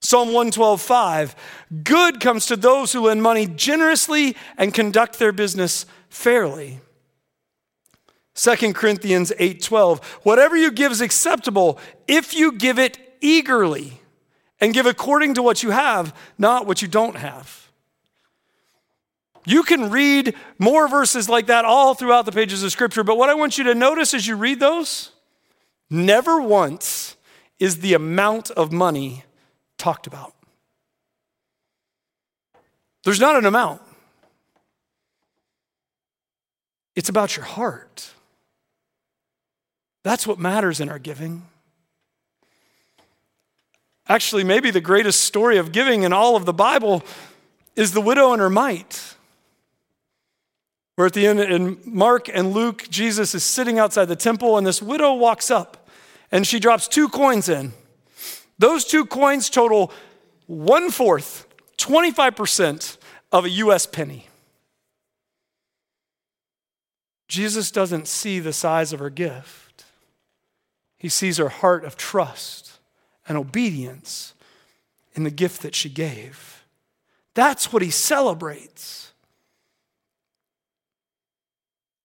Psalm 0.00 0.28
112 0.28 0.80
5, 0.80 1.36
good 1.82 2.20
comes 2.20 2.46
to 2.46 2.56
those 2.56 2.92
who 2.92 3.00
lend 3.00 3.22
money 3.22 3.46
generously 3.46 4.36
and 4.56 4.72
conduct 4.72 5.18
their 5.18 5.32
business 5.32 5.86
fairly. 6.08 6.80
2 8.34 8.74
Corinthians 8.74 9.32
8:12 9.40 10.04
Whatever 10.22 10.56
you 10.56 10.70
give 10.70 10.92
is 10.92 11.00
acceptable 11.00 11.78
if 12.06 12.32
you 12.32 12.52
give 12.52 12.78
it 12.78 13.16
eagerly 13.20 14.00
and 14.60 14.72
give 14.72 14.86
according 14.86 15.34
to 15.34 15.42
what 15.42 15.62
you 15.64 15.70
have, 15.70 16.14
not 16.38 16.64
what 16.64 16.80
you 16.80 16.86
don't 16.86 17.16
have. 17.16 17.68
You 19.44 19.62
can 19.62 19.90
read 19.90 20.34
more 20.58 20.88
verses 20.88 21.28
like 21.28 21.46
that 21.46 21.64
all 21.64 21.94
throughout 21.94 22.26
the 22.26 22.32
pages 22.32 22.62
of 22.62 22.70
scripture, 22.70 23.02
but 23.02 23.16
what 23.16 23.30
I 23.30 23.34
want 23.34 23.58
you 23.58 23.64
to 23.64 23.74
notice 23.74 24.14
as 24.14 24.26
you 24.26 24.36
read 24.36 24.60
those, 24.60 25.10
never 25.90 26.40
once 26.40 27.16
is 27.58 27.78
the 27.78 27.94
amount 27.94 28.50
of 28.52 28.72
money 28.72 29.24
talked 29.78 30.06
about. 30.06 30.34
There's 33.04 33.20
not 33.20 33.36
an 33.36 33.46
amount. 33.46 33.80
It's 36.94 37.08
about 37.08 37.36
your 37.36 37.46
heart. 37.46 38.10
That's 40.02 40.26
what 40.26 40.38
matters 40.38 40.80
in 40.80 40.88
our 40.88 40.98
giving. 40.98 41.44
Actually, 44.08 44.42
maybe 44.42 44.70
the 44.70 44.80
greatest 44.80 45.20
story 45.20 45.58
of 45.58 45.70
giving 45.70 46.02
in 46.02 46.12
all 46.12 46.34
of 46.34 46.44
the 46.44 46.52
Bible 46.52 47.04
is 47.76 47.92
the 47.92 48.00
widow 48.00 48.32
and 48.32 48.40
her 48.40 48.50
mite. 48.50 49.14
Where 50.96 51.06
at 51.06 51.12
the 51.12 51.26
end, 51.26 51.40
in 51.40 51.78
Mark 51.84 52.28
and 52.28 52.52
Luke, 52.52 52.86
Jesus 52.90 53.34
is 53.34 53.44
sitting 53.44 53.78
outside 53.78 54.06
the 54.06 54.16
temple, 54.16 54.58
and 54.58 54.66
this 54.66 54.82
widow 54.82 55.14
walks 55.14 55.50
up 55.50 55.88
and 56.30 56.46
she 56.46 56.60
drops 56.60 56.88
two 56.88 57.08
coins 57.08 57.48
in. 57.48 57.72
Those 58.58 58.84
two 58.84 59.06
coins 59.06 59.50
total 59.50 59.92
one 60.46 60.90
fourth, 60.90 61.46
25% 61.76 62.96
of 63.30 63.44
a 63.44 63.50
US 63.50 63.86
penny. 63.86 64.26
Jesus 67.28 67.70
doesn't 67.70 68.08
see 68.08 68.40
the 68.40 68.54
size 68.54 68.92
of 68.92 69.00
her 69.00 69.10
gift. 69.10 69.84
He 70.98 71.08
sees 71.08 71.36
her 71.36 71.50
heart 71.50 71.84
of 71.84 71.96
trust 71.96 72.78
and 73.28 73.36
obedience 73.36 74.32
in 75.14 75.24
the 75.24 75.30
gift 75.30 75.62
that 75.62 75.74
she 75.74 75.90
gave. 75.90 76.64
That's 77.34 77.72
what 77.72 77.82
he 77.82 77.90
celebrates. 77.90 79.12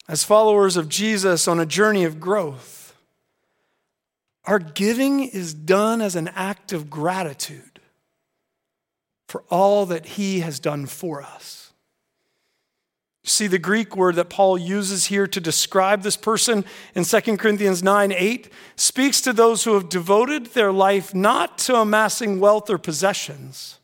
As 0.07 0.25
followers 0.25 0.75
of 0.75 0.89
Jesus 0.89 1.47
on 1.47 1.59
a 1.59 1.65
journey 1.65 2.03
of 2.03 2.19
growth, 2.19 2.82
our 4.45 4.59
giving 4.59 5.21
is 5.21 5.53
done 5.53 6.01
as 6.01 6.15
an 6.15 6.27
act 6.29 6.73
of 6.73 6.89
gratitude 6.89 7.79
for 9.27 9.43
all 9.49 9.85
that 9.85 10.05
he 10.05 10.41
has 10.41 10.59
done 10.59 10.85
for 10.85 11.21
us. 11.21 11.63
See, 13.25 13.47
the 13.47 13.57
Greek 13.57 13.95
word 13.95 14.15
that 14.15 14.29
Paul 14.29 14.57
uses 14.57 15.05
here 15.05 15.27
to 15.27 15.39
describe 15.39 16.01
this 16.01 16.17
person 16.17 16.65
in 16.93 17.05
2 17.05 17.37
Corinthians 17.37 17.81
9 17.81 18.11
8 18.11 18.51
speaks 18.75 19.21
to 19.21 19.31
those 19.31 19.63
who 19.63 19.75
have 19.75 19.87
devoted 19.87 20.47
their 20.47 20.73
life 20.73 21.15
not 21.15 21.57
to 21.59 21.75
amassing 21.77 22.41
wealth 22.41 22.69
or 22.69 22.77
possessions, 22.77 23.79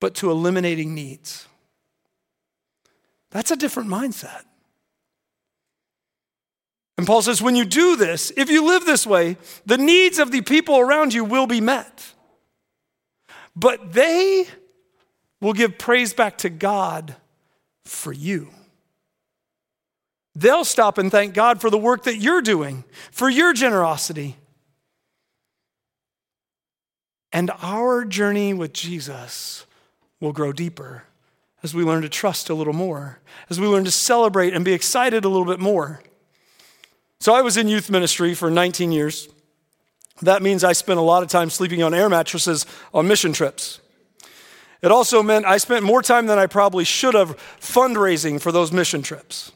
but 0.00 0.14
to 0.14 0.30
eliminating 0.30 0.94
needs. 0.94 1.46
That's 3.30 3.50
a 3.50 3.56
different 3.56 3.90
mindset. 3.90 4.45
And 6.98 7.06
Paul 7.06 7.22
says, 7.22 7.42
when 7.42 7.56
you 7.56 7.64
do 7.64 7.96
this, 7.96 8.32
if 8.36 8.48
you 8.48 8.64
live 8.64 8.86
this 8.86 9.06
way, 9.06 9.36
the 9.66 9.76
needs 9.76 10.18
of 10.18 10.30
the 10.30 10.40
people 10.40 10.78
around 10.78 11.12
you 11.12 11.24
will 11.24 11.46
be 11.46 11.60
met. 11.60 12.14
But 13.54 13.92
they 13.92 14.46
will 15.40 15.52
give 15.52 15.78
praise 15.78 16.14
back 16.14 16.38
to 16.38 16.48
God 16.48 17.16
for 17.84 18.12
you. 18.12 18.48
They'll 20.34 20.64
stop 20.64 20.98
and 20.98 21.10
thank 21.10 21.34
God 21.34 21.60
for 21.60 21.70
the 21.70 21.78
work 21.78 22.04
that 22.04 22.16
you're 22.16 22.42
doing, 22.42 22.84
for 23.10 23.28
your 23.28 23.52
generosity. 23.52 24.36
And 27.32 27.50
our 27.62 28.04
journey 28.04 28.54
with 28.54 28.72
Jesus 28.72 29.66
will 30.20 30.32
grow 30.32 30.52
deeper 30.52 31.04
as 31.62 31.74
we 31.74 31.84
learn 31.84 32.02
to 32.02 32.08
trust 32.08 32.48
a 32.48 32.54
little 32.54 32.72
more, 32.72 33.18
as 33.50 33.58
we 33.60 33.66
learn 33.66 33.84
to 33.84 33.90
celebrate 33.90 34.54
and 34.54 34.64
be 34.64 34.72
excited 34.72 35.24
a 35.24 35.28
little 35.28 35.46
bit 35.46 35.60
more. 35.60 36.02
So, 37.26 37.34
I 37.34 37.42
was 37.42 37.56
in 37.56 37.66
youth 37.66 37.90
ministry 37.90 38.34
for 38.34 38.52
19 38.52 38.92
years. 38.92 39.28
That 40.22 40.42
means 40.42 40.62
I 40.62 40.74
spent 40.74 41.00
a 41.00 41.02
lot 41.02 41.24
of 41.24 41.28
time 41.28 41.50
sleeping 41.50 41.82
on 41.82 41.92
air 41.92 42.08
mattresses 42.08 42.66
on 42.94 43.08
mission 43.08 43.32
trips. 43.32 43.80
It 44.80 44.92
also 44.92 45.24
meant 45.24 45.44
I 45.44 45.56
spent 45.56 45.84
more 45.84 46.02
time 46.02 46.26
than 46.26 46.38
I 46.38 46.46
probably 46.46 46.84
should 46.84 47.14
have 47.14 47.36
fundraising 47.60 48.40
for 48.40 48.52
those 48.52 48.70
mission 48.70 49.02
trips. 49.02 49.50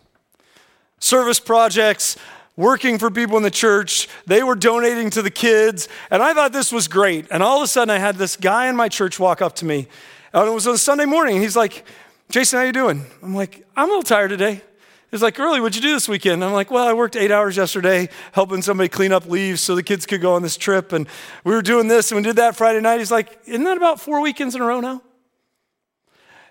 Service 0.98 1.38
projects, 1.38 2.16
working 2.56 2.98
for 2.98 3.08
people 3.08 3.36
in 3.36 3.44
the 3.44 3.52
church, 3.52 4.08
they 4.26 4.42
were 4.42 4.56
donating 4.56 5.08
to 5.10 5.22
the 5.22 5.30
kids, 5.30 5.88
and 6.10 6.24
I 6.24 6.34
thought 6.34 6.52
this 6.52 6.72
was 6.72 6.88
great. 6.88 7.28
And 7.30 7.40
all 7.40 7.58
of 7.58 7.62
a 7.62 7.68
sudden 7.68 7.90
I 7.90 7.98
had 8.00 8.16
this 8.16 8.34
guy 8.34 8.66
in 8.66 8.74
my 8.74 8.88
church 8.88 9.20
walk 9.20 9.40
up 9.40 9.54
to 9.54 9.64
me. 9.64 9.86
And 10.32 10.48
it 10.48 10.52
was 10.52 10.66
on 10.66 10.74
a 10.74 10.78
Sunday 10.78 11.04
morning, 11.04 11.40
he's 11.40 11.54
like, 11.54 11.84
Jason, 12.30 12.58
how 12.58 12.64
you 12.64 12.72
doing? 12.72 13.06
I'm 13.22 13.36
like, 13.36 13.64
I'm 13.76 13.84
a 13.84 13.90
little 13.90 14.02
tired 14.02 14.30
today. 14.30 14.62
He's 15.10 15.22
like, 15.22 15.38
Early, 15.40 15.60
what'd 15.60 15.74
you 15.74 15.82
do 15.82 15.92
this 15.92 16.08
weekend? 16.08 16.44
I'm 16.44 16.52
like, 16.52 16.70
Well, 16.70 16.86
I 16.86 16.92
worked 16.92 17.16
eight 17.16 17.30
hours 17.30 17.56
yesterday 17.56 18.08
helping 18.32 18.62
somebody 18.62 18.88
clean 18.88 19.12
up 19.12 19.26
leaves 19.26 19.60
so 19.60 19.74
the 19.74 19.82
kids 19.82 20.06
could 20.06 20.20
go 20.20 20.34
on 20.34 20.42
this 20.42 20.56
trip. 20.56 20.92
And 20.92 21.08
we 21.44 21.52
were 21.52 21.62
doing 21.62 21.88
this 21.88 22.12
and 22.12 22.16
we 22.16 22.22
did 22.22 22.36
that 22.36 22.56
Friday 22.56 22.80
night. 22.80 22.98
He's 22.98 23.10
like, 23.10 23.40
Isn't 23.46 23.64
that 23.64 23.76
about 23.76 24.00
four 24.00 24.20
weekends 24.20 24.54
in 24.54 24.60
a 24.60 24.64
row 24.64 24.80
now? 24.80 25.02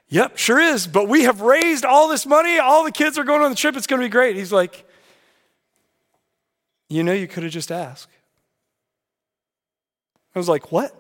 Yep, 0.10 0.38
sure 0.38 0.60
is. 0.60 0.88
But 0.88 1.08
we 1.08 1.24
have 1.24 1.42
raised 1.42 1.86
all 1.86 2.10
this 2.10 2.26
money. 2.26 2.58
All 2.58 2.84
the 2.84 2.92
kids 2.92 3.18
are 3.18 3.24
going 3.24 3.42
on 3.42 3.52
the 3.52 3.56
trip. 3.56 3.78
It's 3.78 3.88
going 3.88 4.02
to 4.02 4.06
be 4.06 4.12
great. 4.12 4.36
He's 4.36 4.52
like, 4.52 4.86
You 6.90 7.04
know, 7.04 7.14
you 7.14 7.28
could 7.28 7.44
have 7.44 7.54
just 7.54 7.72
asked. 7.72 8.12
I 10.36 10.40
was 10.40 10.50
like, 10.50 10.72
What? 10.72 10.94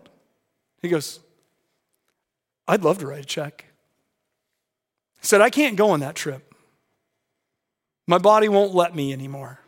He 0.81 0.87
goes, 0.87 1.19
I'd 2.69 2.83
love 2.83 2.99
to 2.99 3.07
write 3.07 3.23
a 3.23 3.25
check. 3.25 3.65
He 5.19 5.27
said, 5.27 5.41
I 5.41 5.49
can't 5.49 5.75
go 5.75 5.89
on 5.89 5.99
that 5.99 6.15
trip. 6.15 6.48
My 8.09 8.17
body 8.17 8.49
won't 8.49 8.73
let 8.73 8.95
me 8.95 9.13
anymore. 9.13 9.59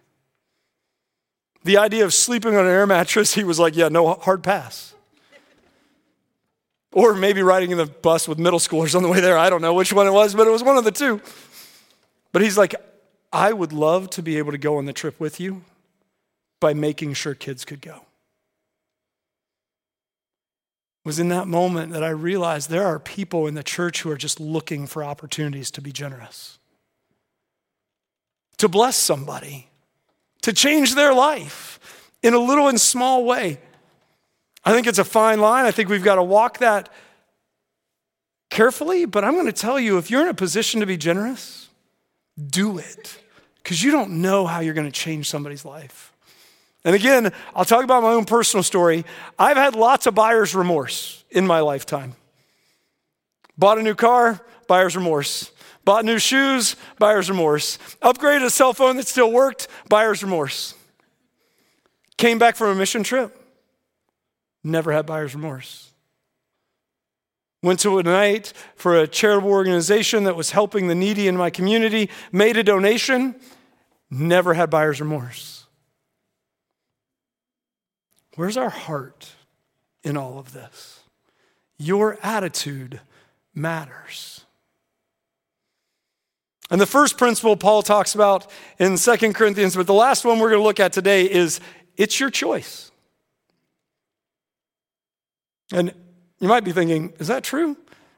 The 1.63 1.77
idea 1.77 2.05
of 2.05 2.11
sleeping 2.11 2.55
on 2.55 2.65
an 2.65 2.71
air 2.71 2.87
mattress, 2.87 3.33
he 3.35 3.43
was 3.43 3.59
like, 3.59 3.75
Yeah, 3.75 3.89
no 3.89 4.15
hard 4.15 4.41
pass. 4.41 4.95
Or 6.91 7.13
maybe 7.13 7.43
riding 7.43 7.69
in 7.69 7.77
the 7.77 7.85
bus 7.85 8.27
with 8.27 8.39
middle 8.39 8.57
schoolers 8.57 8.95
on 8.95 9.03
the 9.03 9.09
way 9.09 9.19
there. 9.21 9.37
I 9.37 9.51
don't 9.51 9.61
know 9.61 9.75
which 9.75 9.93
one 9.93 10.07
it 10.07 10.11
was, 10.11 10.33
but 10.33 10.47
it 10.47 10.49
was 10.49 10.63
one 10.63 10.75
of 10.75 10.83
the 10.83 10.91
two. 10.91 11.21
But 12.31 12.41
he's 12.41 12.57
like, 12.57 12.73
I 13.31 13.53
would 13.53 13.71
love 13.71 14.09
to 14.11 14.23
be 14.23 14.39
able 14.39 14.53
to 14.53 14.57
go 14.57 14.79
on 14.79 14.85
the 14.85 14.91
trip 14.91 15.19
with 15.19 15.39
you 15.39 15.61
by 16.59 16.73
making 16.73 17.13
sure 17.13 17.35
kids 17.35 17.63
could 17.63 17.79
go. 17.79 17.97
It 21.05 21.05
was 21.05 21.19
in 21.19 21.29
that 21.29 21.47
moment 21.47 21.93
that 21.93 22.03
I 22.03 22.09
realized 22.09 22.71
there 22.71 22.87
are 22.87 22.97
people 22.97 23.45
in 23.45 23.53
the 23.53 23.63
church 23.63 24.01
who 24.01 24.09
are 24.09 24.17
just 24.17 24.39
looking 24.39 24.87
for 24.87 25.03
opportunities 25.03 25.69
to 25.71 25.81
be 25.81 25.91
generous, 25.91 26.57
to 28.61 28.67
bless 28.67 28.95
somebody, 28.95 29.67
to 30.43 30.53
change 30.53 30.93
their 30.93 31.15
life 31.15 31.79
in 32.21 32.35
a 32.35 32.39
little 32.39 32.67
and 32.67 32.79
small 32.79 33.25
way. 33.25 33.59
I 34.63 34.71
think 34.71 34.85
it's 34.85 34.99
a 34.99 35.03
fine 35.03 35.41
line. 35.41 35.65
I 35.65 35.71
think 35.71 35.89
we've 35.89 36.03
got 36.03 36.15
to 36.15 36.23
walk 36.23 36.59
that 36.59 36.89
carefully, 38.51 39.05
but 39.05 39.25
I'm 39.25 39.33
going 39.33 39.47
to 39.47 39.51
tell 39.51 39.79
you 39.79 39.97
if 39.97 40.11
you're 40.11 40.21
in 40.21 40.27
a 40.27 40.35
position 40.35 40.79
to 40.81 40.85
be 40.85 40.95
generous, 40.95 41.69
do 42.39 42.77
it 42.77 43.17
because 43.63 43.81
you 43.81 43.89
don't 43.89 44.21
know 44.21 44.45
how 44.45 44.59
you're 44.59 44.75
going 44.75 44.85
to 44.85 44.91
change 44.91 45.27
somebody's 45.27 45.65
life. 45.65 46.13
And 46.85 46.93
again, 46.93 47.33
I'll 47.55 47.65
talk 47.65 47.83
about 47.83 48.03
my 48.03 48.11
own 48.11 48.25
personal 48.25 48.61
story. 48.61 49.05
I've 49.39 49.57
had 49.57 49.75
lots 49.75 50.05
of 50.05 50.13
buyer's 50.13 50.53
remorse 50.53 51.23
in 51.31 51.47
my 51.47 51.61
lifetime. 51.61 52.13
Bought 53.57 53.79
a 53.79 53.81
new 53.81 53.95
car, 53.95 54.39
buyer's 54.67 54.95
remorse. 54.95 55.51
Bought 55.83 56.05
new 56.05 56.19
shoes, 56.19 56.75
buyer's 56.99 57.29
remorse. 57.29 57.77
Upgraded 58.01 58.45
a 58.45 58.49
cell 58.49 58.73
phone 58.73 58.97
that 58.97 59.07
still 59.07 59.31
worked, 59.31 59.67
buyer's 59.89 60.23
remorse. 60.23 60.75
Came 62.17 62.37
back 62.37 62.55
from 62.55 62.69
a 62.69 62.75
mission 62.75 63.03
trip, 63.03 63.35
never 64.63 64.91
had 64.91 65.05
buyer's 65.05 65.33
remorse. 65.33 65.91
Went 67.63 67.79
to 67.81 67.99
a 67.99 68.03
night 68.03 68.53
for 68.75 68.97
a 68.97 69.07
charitable 69.07 69.51
organization 69.51 70.23
that 70.23 70.35
was 70.35 70.51
helping 70.51 70.87
the 70.87 70.95
needy 70.95 71.27
in 71.27 71.37
my 71.37 71.49
community, 71.49 72.09
made 72.31 72.57
a 72.57 72.63
donation, 72.63 73.35
never 74.09 74.53
had 74.53 74.69
buyer's 74.69 74.99
remorse. 74.99 75.65
Where's 78.35 78.57
our 78.57 78.69
heart 78.69 79.33
in 80.03 80.17
all 80.17 80.39
of 80.39 80.53
this? 80.53 81.01
Your 81.77 82.17
attitude 82.23 83.01
matters. 83.53 84.45
And 86.71 86.79
the 86.79 86.85
first 86.85 87.17
principle 87.17 87.57
Paul 87.57 87.83
talks 87.83 88.15
about 88.15 88.49
in 88.79 88.95
Second 88.97 89.33
Corinthians, 89.35 89.75
but 89.75 89.87
the 89.87 89.93
last 89.93 90.23
one 90.23 90.39
we're 90.39 90.49
going 90.49 90.61
to 90.61 90.65
look 90.65 90.79
at 90.79 90.93
today 90.93 91.29
is 91.29 91.59
it's 91.97 92.17
your 92.17 92.29
choice. 92.29 92.91
And 95.73 95.93
you 96.39 96.47
might 96.47 96.63
be 96.63 96.71
thinking, 96.71 97.13
is 97.19 97.27
that 97.27 97.43
true? 97.43 97.75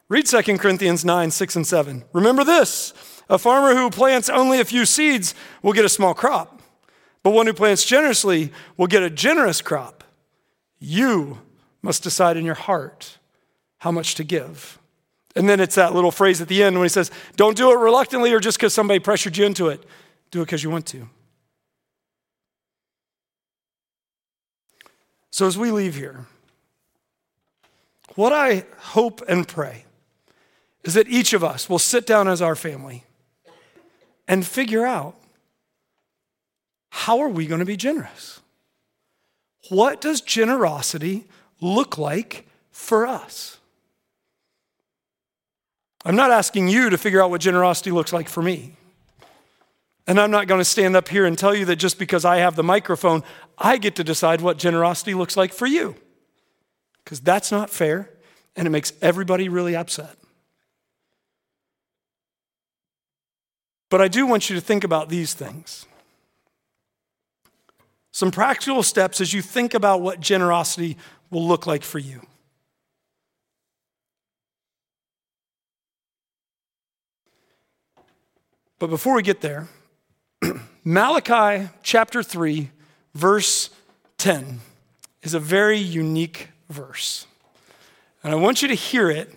Read 0.07 0.27
Second 0.27 0.59
Corinthians 0.59 1.03
9, 1.03 1.31
6, 1.31 1.55
and 1.55 1.67
7. 1.67 2.05
Remember 2.13 2.43
this 2.43 2.93
a 3.27 3.39
farmer 3.39 3.73
who 3.73 3.89
plants 3.89 4.29
only 4.29 4.59
a 4.59 4.65
few 4.65 4.85
seeds 4.85 5.33
will 5.63 5.73
get 5.73 5.85
a 5.85 5.89
small 5.89 6.13
crop, 6.13 6.61
but 7.23 7.31
one 7.31 7.47
who 7.47 7.53
plants 7.53 7.83
generously 7.83 8.51
will 8.77 8.87
get 8.87 9.01
a 9.01 9.09
generous 9.09 9.61
crop. 9.61 10.03
You 10.77 11.39
must 11.81 12.03
decide 12.03 12.37
in 12.37 12.45
your 12.45 12.53
heart 12.53 13.17
how 13.79 13.91
much 13.91 14.13
to 14.15 14.23
give. 14.23 14.77
And 15.35 15.49
then 15.49 15.59
it's 15.59 15.75
that 15.75 15.93
little 15.93 16.11
phrase 16.11 16.41
at 16.41 16.47
the 16.47 16.61
end 16.61 16.75
when 16.75 16.85
he 16.85 16.89
says, 16.89 17.09
Don't 17.35 17.57
do 17.57 17.71
it 17.71 17.75
reluctantly 17.75 18.31
or 18.33 18.39
just 18.39 18.57
because 18.57 18.73
somebody 18.73 18.99
pressured 18.99 19.37
you 19.37 19.45
into 19.45 19.69
it. 19.69 19.83
Do 20.31 20.41
it 20.41 20.45
because 20.45 20.63
you 20.63 20.69
want 20.69 20.85
to. 20.87 21.09
So 25.31 25.47
as 25.47 25.57
we 25.57 25.71
leave 25.71 25.95
here, 25.95 26.27
what 28.15 28.31
I 28.31 28.65
hope 28.77 29.23
and 29.27 29.47
pray 29.47 29.85
is 30.83 30.93
that 30.93 31.07
each 31.07 31.33
of 31.33 31.43
us 31.43 31.67
will 31.67 31.79
sit 31.79 32.05
down 32.05 32.27
as 32.27 32.41
our 32.41 32.55
family 32.55 33.03
and 34.27 34.45
figure 34.45 34.85
out 34.85 35.15
how 36.89 37.19
are 37.19 37.29
we 37.29 37.47
going 37.47 37.59
to 37.59 37.65
be 37.65 37.75
generous? 37.75 38.41
What 39.69 40.01
does 40.01 40.21
generosity 40.21 41.25
look 41.59 41.97
like 41.97 42.45
for 42.71 43.07
us? 43.07 43.57
I'm 46.05 46.15
not 46.15 46.31
asking 46.31 46.67
you 46.67 46.89
to 46.89 46.97
figure 46.97 47.23
out 47.23 47.29
what 47.29 47.41
generosity 47.41 47.91
looks 47.91 48.11
like 48.11 48.27
for 48.27 48.41
me. 48.41 48.75
And 50.05 50.19
I'm 50.19 50.31
not 50.31 50.47
going 50.47 50.59
to 50.59 50.65
stand 50.65 50.95
up 50.97 51.07
here 51.07 51.25
and 51.25 51.37
tell 51.37 51.55
you 51.55 51.65
that 51.65 51.77
just 51.77 51.97
because 51.97 52.25
I 52.25 52.37
have 52.37 52.55
the 52.55 52.63
microphone, 52.63 53.23
I 53.57 53.77
get 53.77 53.95
to 53.95 54.03
decide 54.03 54.41
what 54.41 54.57
generosity 54.57 55.13
looks 55.13 55.37
like 55.37 55.53
for 55.53 55.65
you. 55.65 55.95
Because 57.03 57.21
that's 57.21 57.51
not 57.51 57.69
fair 57.69 58.09
and 58.55 58.67
it 58.67 58.71
makes 58.71 58.93
everybody 59.01 59.49
really 59.49 59.75
upset. 59.75 60.17
But 63.89 64.01
I 64.01 64.07
do 64.07 64.25
want 64.25 64.49
you 64.49 64.55
to 64.55 64.61
think 64.61 64.83
about 64.83 65.09
these 65.09 65.33
things. 65.33 65.85
Some 68.11 68.31
practical 68.31 68.83
steps 68.83 69.21
as 69.21 69.33
you 69.33 69.41
think 69.41 69.73
about 69.73 70.01
what 70.01 70.19
generosity 70.19 70.97
will 71.29 71.47
look 71.47 71.65
like 71.65 71.83
for 71.83 71.99
you. 71.99 72.21
But 78.83 78.89
before 78.89 79.15
we 79.15 79.23
get 79.23 79.39
there, 79.39 79.69
Malachi 80.83 81.69
chapter 81.83 82.21
3, 82.21 82.69
verse 83.15 83.69
10 84.17 84.59
is 85.21 85.33
a 85.33 85.39
very 85.39 85.77
unique 85.77 86.49
verse. 86.69 87.25
And 88.25 88.33
I 88.33 88.35
want 88.35 88.61
you 88.61 88.67
to 88.67 88.73
hear 88.73 89.09
it 89.09 89.33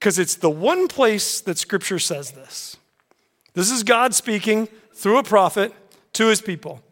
because 0.00 0.18
it's 0.18 0.34
the 0.34 0.50
one 0.50 0.88
place 0.88 1.40
that 1.42 1.56
scripture 1.56 2.00
says 2.00 2.32
this. 2.32 2.76
This 3.54 3.70
is 3.70 3.84
God 3.84 4.12
speaking 4.12 4.66
through 4.92 5.18
a 5.18 5.22
prophet 5.22 5.72
to 6.14 6.26
his 6.26 6.40
people. 6.40 6.82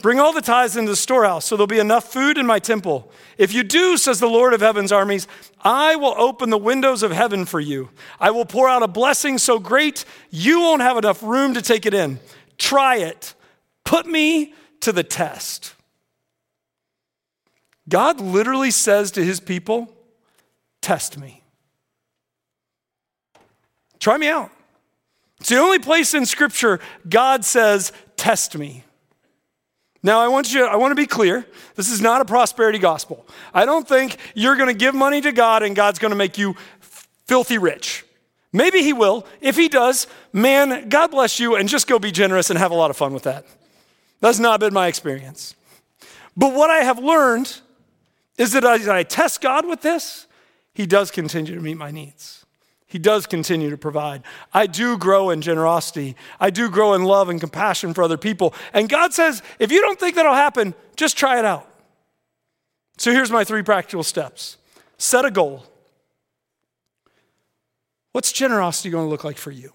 Bring 0.00 0.18
all 0.18 0.32
the 0.32 0.40
tithes 0.40 0.76
into 0.76 0.90
the 0.90 0.96
storehouse, 0.96 1.44
so 1.44 1.56
there'll 1.56 1.66
be 1.66 1.78
enough 1.78 2.10
food 2.10 2.38
in 2.38 2.46
my 2.46 2.58
temple. 2.58 3.10
If 3.36 3.52
you 3.52 3.62
do, 3.62 3.96
says 3.96 4.20
the 4.20 4.26
Lord 4.26 4.54
of 4.54 4.60
heaven's 4.60 4.90
armies, 4.90 5.28
I 5.60 5.96
will 5.96 6.14
open 6.16 6.50
the 6.50 6.58
windows 6.58 7.02
of 7.02 7.12
heaven 7.12 7.44
for 7.44 7.60
you. 7.60 7.90
I 8.18 8.30
will 8.30 8.46
pour 8.46 8.68
out 8.68 8.82
a 8.82 8.88
blessing 8.88 9.38
so 9.38 9.58
great 9.58 10.04
you 10.30 10.60
won't 10.60 10.82
have 10.82 10.96
enough 10.96 11.22
room 11.22 11.54
to 11.54 11.62
take 11.62 11.84
it 11.86 11.94
in. 11.94 12.20
Try 12.56 12.96
it. 12.96 13.34
Put 13.84 14.06
me 14.06 14.54
to 14.80 14.92
the 14.92 15.04
test. 15.04 15.74
God 17.88 18.20
literally 18.20 18.70
says 18.70 19.10
to 19.12 19.24
his 19.24 19.40
people, 19.40 19.94
Test 20.80 21.18
me. 21.18 21.42
Try 24.00 24.16
me 24.16 24.28
out. 24.28 24.50
It's 25.38 25.48
the 25.48 25.58
only 25.58 25.78
place 25.78 26.14
in 26.14 26.26
Scripture 26.26 26.80
God 27.08 27.44
says, 27.44 27.92
Test 28.16 28.56
me. 28.56 28.84
Now, 30.02 30.18
I 30.20 30.28
want 30.28 30.52
you, 30.52 30.64
I 30.64 30.76
want 30.76 30.90
to 30.90 30.96
be 30.96 31.06
clear. 31.06 31.46
This 31.76 31.90
is 31.90 32.00
not 32.00 32.20
a 32.20 32.24
prosperity 32.24 32.78
gospel. 32.78 33.26
I 33.54 33.64
don't 33.64 33.86
think 33.86 34.16
you're 34.34 34.56
going 34.56 34.68
to 34.68 34.74
give 34.74 34.94
money 34.94 35.20
to 35.20 35.30
God 35.30 35.62
and 35.62 35.76
God's 35.76 35.98
going 35.98 36.10
to 36.10 36.16
make 36.16 36.38
you 36.38 36.56
filthy 36.80 37.58
rich. 37.58 38.04
Maybe 38.52 38.82
He 38.82 38.92
will. 38.92 39.26
If 39.40 39.56
He 39.56 39.68
does, 39.68 40.08
man, 40.32 40.88
God 40.88 41.12
bless 41.12 41.38
you 41.38 41.54
and 41.54 41.68
just 41.68 41.86
go 41.86 41.98
be 41.98 42.10
generous 42.10 42.50
and 42.50 42.58
have 42.58 42.72
a 42.72 42.74
lot 42.74 42.90
of 42.90 42.96
fun 42.96 43.14
with 43.14 43.22
that. 43.22 43.46
That's 44.20 44.38
not 44.38 44.60
been 44.60 44.74
my 44.74 44.88
experience. 44.88 45.54
But 46.36 46.52
what 46.52 46.70
I 46.70 46.78
have 46.78 46.98
learned 46.98 47.60
is 48.38 48.52
that 48.52 48.64
as 48.64 48.88
I 48.88 49.04
test 49.04 49.40
God 49.40 49.66
with 49.66 49.82
this, 49.82 50.26
He 50.74 50.84
does 50.84 51.10
continue 51.10 51.54
to 51.54 51.60
meet 51.60 51.76
my 51.76 51.90
needs. 51.90 52.41
He 52.92 52.98
does 52.98 53.24
continue 53.24 53.70
to 53.70 53.78
provide. 53.78 54.22
I 54.52 54.66
do 54.66 54.98
grow 54.98 55.30
in 55.30 55.40
generosity. 55.40 56.14
I 56.38 56.50
do 56.50 56.68
grow 56.68 56.92
in 56.92 57.04
love 57.04 57.30
and 57.30 57.40
compassion 57.40 57.94
for 57.94 58.02
other 58.02 58.18
people. 58.18 58.52
And 58.74 58.86
God 58.86 59.14
says, 59.14 59.42
if 59.58 59.72
you 59.72 59.80
don't 59.80 59.98
think 59.98 60.14
that'll 60.14 60.34
happen, 60.34 60.74
just 60.94 61.16
try 61.16 61.38
it 61.38 61.46
out. 61.46 61.66
So 62.98 63.10
here's 63.10 63.30
my 63.30 63.44
three 63.44 63.62
practical 63.62 64.02
steps 64.02 64.58
set 64.98 65.24
a 65.24 65.30
goal. 65.30 65.64
What's 68.12 68.30
generosity 68.30 68.90
going 68.90 69.06
to 69.06 69.10
look 69.10 69.24
like 69.24 69.38
for 69.38 69.50
you? 69.50 69.72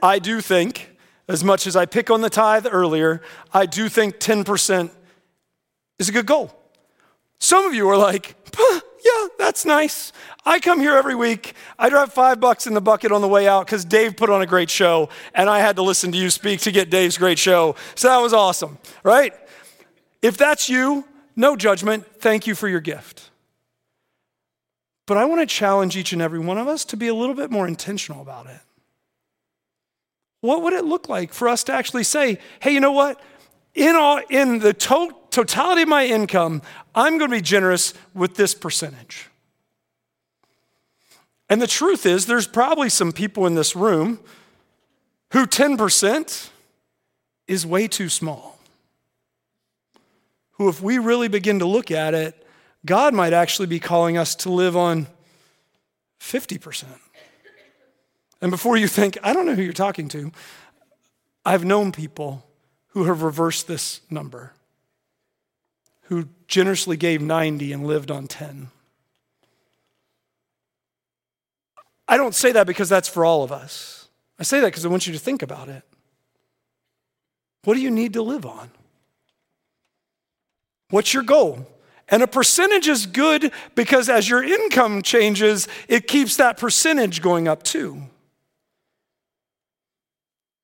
I 0.00 0.20
do 0.20 0.40
think, 0.40 0.96
as 1.26 1.42
much 1.42 1.66
as 1.66 1.74
I 1.74 1.84
pick 1.84 2.12
on 2.12 2.20
the 2.20 2.30
tithe 2.30 2.68
earlier, 2.70 3.22
I 3.52 3.66
do 3.66 3.88
think 3.88 4.20
10% 4.20 4.88
is 5.98 6.08
a 6.08 6.12
good 6.12 6.26
goal. 6.26 6.56
Some 7.40 7.64
of 7.66 7.74
you 7.74 7.88
are 7.88 7.96
like, 7.96 8.36
yeah, 9.04 9.28
that's 9.38 9.64
nice. 9.64 10.12
I 10.44 10.60
come 10.60 10.80
here 10.80 10.96
every 10.96 11.14
week. 11.14 11.54
I 11.78 11.88
drop 11.88 12.12
five 12.12 12.40
bucks 12.40 12.66
in 12.66 12.74
the 12.74 12.80
bucket 12.80 13.12
on 13.12 13.20
the 13.20 13.28
way 13.28 13.48
out 13.48 13.66
because 13.66 13.84
Dave 13.84 14.16
put 14.16 14.30
on 14.30 14.42
a 14.42 14.46
great 14.46 14.70
show, 14.70 15.08
and 15.34 15.50
I 15.50 15.58
had 15.60 15.76
to 15.76 15.82
listen 15.82 16.12
to 16.12 16.18
you 16.18 16.30
speak 16.30 16.60
to 16.60 16.72
get 16.72 16.90
Dave's 16.90 17.18
great 17.18 17.38
show. 17.38 17.74
So 17.94 18.08
that 18.08 18.18
was 18.18 18.32
awesome, 18.32 18.78
right? 19.02 19.32
If 20.20 20.36
that's 20.36 20.68
you, 20.68 21.04
no 21.34 21.56
judgment. 21.56 22.06
Thank 22.20 22.46
you 22.46 22.54
for 22.54 22.68
your 22.68 22.80
gift. 22.80 23.30
But 25.06 25.16
I 25.16 25.24
want 25.24 25.40
to 25.40 25.46
challenge 25.46 25.96
each 25.96 26.12
and 26.12 26.22
every 26.22 26.38
one 26.38 26.58
of 26.58 26.68
us 26.68 26.84
to 26.86 26.96
be 26.96 27.08
a 27.08 27.14
little 27.14 27.34
bit 27.34 27.50
more 27.50 27.66
intentional 27.66 28.22
about 28.22 28.46
it. 28.46 28.60
What 30.40 30.62
would 30.62 30.72
it 30.72 30.84
look 30.84 31.08
like 31.08 31.32
for 31.32 31.48
us 31.48 31.64
to 31.64 31.72
actually 31.72 32.04
say, 32.04 32.38
hey, 32.60 32.72
you 32.72 32.80
know 32.80 32.92
what? 32.92 33.20
In, 33.74 33.96
all, 33.96 34.20
in 34.28 34.58
the 34.58 34.72
to- 34.72 35.14
totality 35.32 35.82
of 35.82 35.88
my 35.88 36.06
income, 36.06 36.62
I'm 36.94 37.18
going 37.18 37.30
to 37.30 37.36
be 37.36 37.42
generous 37.42 37.94
with 38.14 38.36
this 38.36 38.54
percentage. 38.54 39.28
And 41.48 41.60
the 41.60 41.66
truth 41.66 42.06
is, 42.06 42.26
there's 42.26 42.46
probably 42.46 42.88
some 42.88 43.12
people 43.12 43.46
in 43.46 43.54
this 43.54 43.74
room 43.76 44.20
who 45.32 45.46
10% 45.46 46.50
is 47.46 47.66
way 47.66 47.88
too 47.88 48.08
small. 48.08 48.58
Who, 50.52 50.68
if 50.68 50.80
we 50.80 50.98
really 50.98 51.28
begin 51.28 51.58
to 51.58 51.66
look 51.66 51.90
at 51.90 52.14
it, 52.14 52.46
God 52.84 53.14
might 53.14 53.32
actually 53.32 53.66
be 53.66 53.80
calling 53.80 54.16
us 54.16 54.34
to 54.36 54.50
live 54.50 54.76
on 54.76 55.06
50%. 56.20 56.84
And 58.40 58.50
before 58.50 58.76
you 58.76 58.88
think, 58.88 59.18
I 59.22 59.32
don't 59.32 59.46
know 59.46 59.54
who 59.54 59.62
you're 59.62 59.72
talking 59.72 60.08
to, 60.08 60.32
I've 61.44 61.64
known 61.64 61.92
people 61.92 62.44
who 62.88 63.04
have 63.04 63.22
reversed 63.22 63.66
this 63.66 64.00
number, 64.10 64.52
who 66.12 66.28
generously 66.46 66.94
gave 66.94 67.22
90 67.22 67.72
and 67.72 67.86
lived 67.86 68.10
on 68.10 68.26
10. 68.26 68.68
I 72.06 72.18
don't 72.18 72.34
say 72.34 72.52
that 72.52 72.66
because 72.66 72.90
that's 72.90 73.08
for 73.08 73.24
all 73.24 73.42
of 73.42 73.50
us. 73.50 74.08
I 74.38 74.42
say 74.42 74.60
that 74.60 74.66
because 74.66 74.84
I 74.84 74.88
want 74.88 75.06
you 75.06 75.14
to 75.14 75.18
think 75.18 75.40
about 75.40 75.70
it. 75.70 75.82
What 77.64 77.76
do 77.76 77.80
you 77.80 77.90
need 77.90 78.12
to 78.12 78.20
live 78.20 78.44
on? 78.44 78.70
What's 80.90 81.14
your 81.14 81.22
goal? 81.22 81.66
And 82.10 82.22
a 82.22 82.26
percentage 82.26 82.88
is 82.88 83.06
good 83.06 83.50
because 83.74 84.10
as 84.10 84.28
your 84.28 84.44
income 84.44 85.00
changes, 85.00 85.66
it 85.88 86.06
keeps 86.06 86.36
that 86.36 86.58
percentage 86.58 87.22
going 87.22 87.48
up 87.48 87.62
too. 87.62 88.02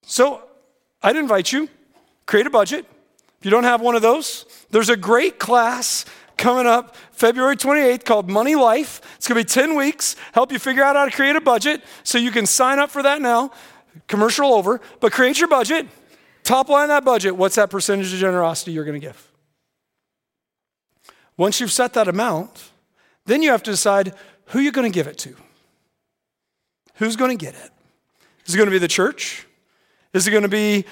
So 0.03 0.43
I'd 1.03 1.17
invite 1.17 1.53
you, 1.53 1.71
create 2.27 2.47
a 2.47 2.51
budget. 2.51 2.85
If 3.39 3.45
you 3.45 3.51
don't 3.51 3.65
have 3.65 3.81
one 3.81 3.95
of 3.95 4.03
those, 4.03 4.47
there's 4.71 4.89
a 4.89 4.97
great 4.97 5.39
class 5.39 6.05
coming 6.37 6.67
up 6.67 6.97
February 7.13 7.57
28th 7.57 8.05
called 8.05 8.31
Money 8.31 8.55
Life. 8.55 9.01
It's 9.17 9.29
going 9.29 9.41
to 9.41 9.45
be 9.45 9.49
10 9.49 9.77
weeks, 9.77 10.17
help 10.33 10.53
you 10.53 10.59
figure 10.59 10.83
out 10.83 10.97
how 10.97 11.05
to 11.05 11.11
create 11.11 11.37
a 11.37 11.41
budget. 11.41 11.83
So 12.03 12.19
you 12.19 12.31
can 12.31 12.47
sign 12.47 12.79
up 12.79 12.91
for 12.91 13.03
that 13.03 13.21
now. 13.21 13.51
Commercial 14.07 14.55
over, 14.55 14.81
but 15.01 15.13
create 15.13 15.39
your 15.39 15.49
budget. 15.49 15.87
Top 16.45 16.69
line 16.69 16.89
that 16.89 17.05
budget, 17.05 17.37
what's 17.37 17.57
that 17.57 17.71
percentage 17.71 18.13
of 18.13 18.19
generosity 18.19 18.73
you're 18.73 18.85
going 18.85 19.01
to 19.01 19.07
give? 19.07 19.31
Once 21.37 21.61
you've 21.61 21.73
set 21.73 21.93
that 21.93 22.09
amount, 22.09 22.71
then 23.27 23.43
you 23.43 23.51
have 23.51 23.63
to 23.63 23.71
decide 23.71 24.15
who 24.47 24.61
you're 24.61 24.73
going 24.73 24.91
to 24.91 24.95
give 24.95 25.07
it 25.07 25.19
to. 25.19 25.37
Who's 26.95 27.17
going 27.17 27.37
to 27.37 27.45
get 27.45 27.55
it? 27.55 27.71
Is 28.47 28.55
it 28.55 28.57
going 28.57 28.67
to 28.67 28.73
be 28.73 28.79
the 28.79 28.89
church? 28.89 29.47
Is 30.13 30.27
it 30.27 30.31
going 30.31 30.43
to 30.43 30.49
be 30.49 30.85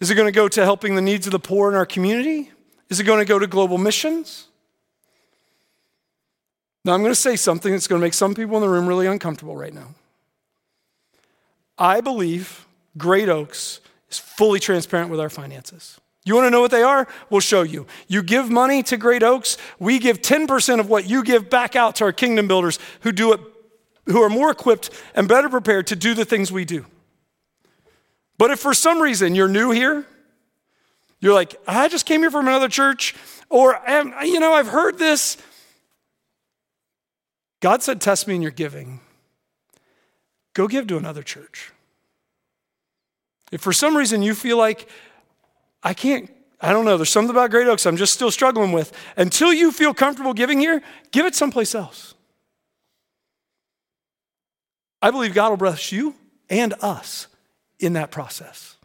is 0.00 0.10
it 0.10 0.14
going 0.14 0.26
to 0.26 0.32
go 0.32 0.48
to 0.48 0.64
helping 0.64 0.94
the 0.94 1.02
needs 1.02 1.26
of 1.26 1.32
the 1.32 1.38
poor 1.38 1.70
in 1.70 1.76
our 1.76 1.86
community? 1.86 2.50
Is 2.88 3.00
it 3.00 3.04
going 3.04 3.18
to 3.20 3.24
go 3.24 3.38
to 3.38 3.46
global 3.46 3.78
missions? 3.78 4.46
Now, 6.84 6.94
I'm 6.94 7.02
going 7.02 7.12
to 7.12 7.20
say 7.20 7.36
something 7.36 7.72
that's 7.72 7.86
going 7.86 8.00
to 8.00 8.04
make 8.04 8.14
some 8.14 8.34
people 8.34 8.56
in 8.56 8.62
the 8.62 8.68
room 8.68 8.86
really 8.86 9.06
uncomfortable 9.06 9.56
right 9.56 9.74
now. 9.74 9.88
I 11.78 12.00
believe 12.00 12.66
Great 12.96 13.28
Oaks 13.28 13.80
is 14.10 14.18
fully 14.18 14.58
transparent 14.58 15.10
with 15.10 15.20
our 15.20 15.30
finances. 15.30 16.00
You 16.24 16.34
want 16.34 16.46
to 16.46 16.50
know 16.50 16.60
what 16.60 16.70
they 16.70 16.82
are? 16.82 17.06
We'll 17.28 17.40
show 17.40 17.62
you. 17.62 17.86
You 18.08 18.22
give 18.22 18.50
money 18.50 18.82
to 18.84 18.96
Great 18.96 19.22
Oaks, 19.22 19.56
we 19.78 19.98
give 19.98 20.20
10% 20.20 20.80
of 20.80 20.88
what 20.88 21.08
you 21.08 21.22
give 21.22 21.48
back 21.48 21.76
out 21.76 21.96
to 21.96 22.04
our 22.04 22.12
kingdom 22.12 22.48
builders 22.48 22.78
who 23.00 23.12
do 23.12 23.32
it 23.32 23.40
who 24.06 24.22
are 24.22 24.28
more 24.28 24.50
equipped 24.50 24.90
and 25.14 25.28
better 25.28 25.48
prepared 25.48 25.86
to 25.88 25.96
do 25.96 26.14
the 26.14 26.24
things 26.24 26.50
we 26.50 26.64
do. 26.64 26.84
But 28.40 28.50
if 28.50 28.58
for 28.58 28.72
some 28.72 29.02
reason 29.02 29.34
you're 29.34 29.48
new 29.48 29.70
here, 29.70 30.06
you're 31.20 31.34
like, 31.34 31.56
I 31.68 31.88
just 31.88 32.06
came 32.06 32.22
here 32.22 32.30
from 32.30 32.48
another 32.48 32.68
church, 32.68 33.14
or, 33.50 33.78
you 34.24 34.40
know, 34.40 34.54
I've 34.54 34.68
heard 34.68 34.98
this. 34.98 35.36
God 37.60 37.82
said, 37.82 38.00
Test 38.00 38.26
me 38.26 38.36
in 38.36 38.40
your 38.40 38.50
giving. 38.50 39.00
Go 40.54 40.68
give 40.68 40.86
to 40.86 40.96
another 40.96 41.22
church. 41.22 41.70
If 43.52 43.60
for 43.60 43.74
some 43.74 43.94
reason 43.94 44.22
you 44.22 44.34
feel 44.34 44.56
like, 44.56 44.88
I 45.82 45.92
can't, 45.92 46.34
I 46.62 46.72
don't 46.72 46.86
know, 46.86 46.96
there's 46.96 47.10
something 47.10 47.28
about 47.36 47.50
Great 47.50 47.68
Oaks 47.68 47.84
I'm 47.84 47.98
just 47.98 48.14
still 48.14 48.30
struggling 48.30 48.72
with, 48.72 48.90
until 49.18 49.52
you 49.52 49.70
feel 49.70 49.92
comfortable 49.92 50.32
giving 50.32 50.60
here, 50.60 50.80
give 51.10 51.26
it 51.26 51.34
someplace 51.34 51.74
else. 51.74 52.14
I 55.02 55.10
believe 55.10 55.34
God 55.34 55.50
will 55.50 55.58
bless 55.58 55.92
you 55.92 56.14
and 56.48 56.72
us 56.80 57.26
in 57.80 57.94
that 57.94 58.10
process. 58.10 58.76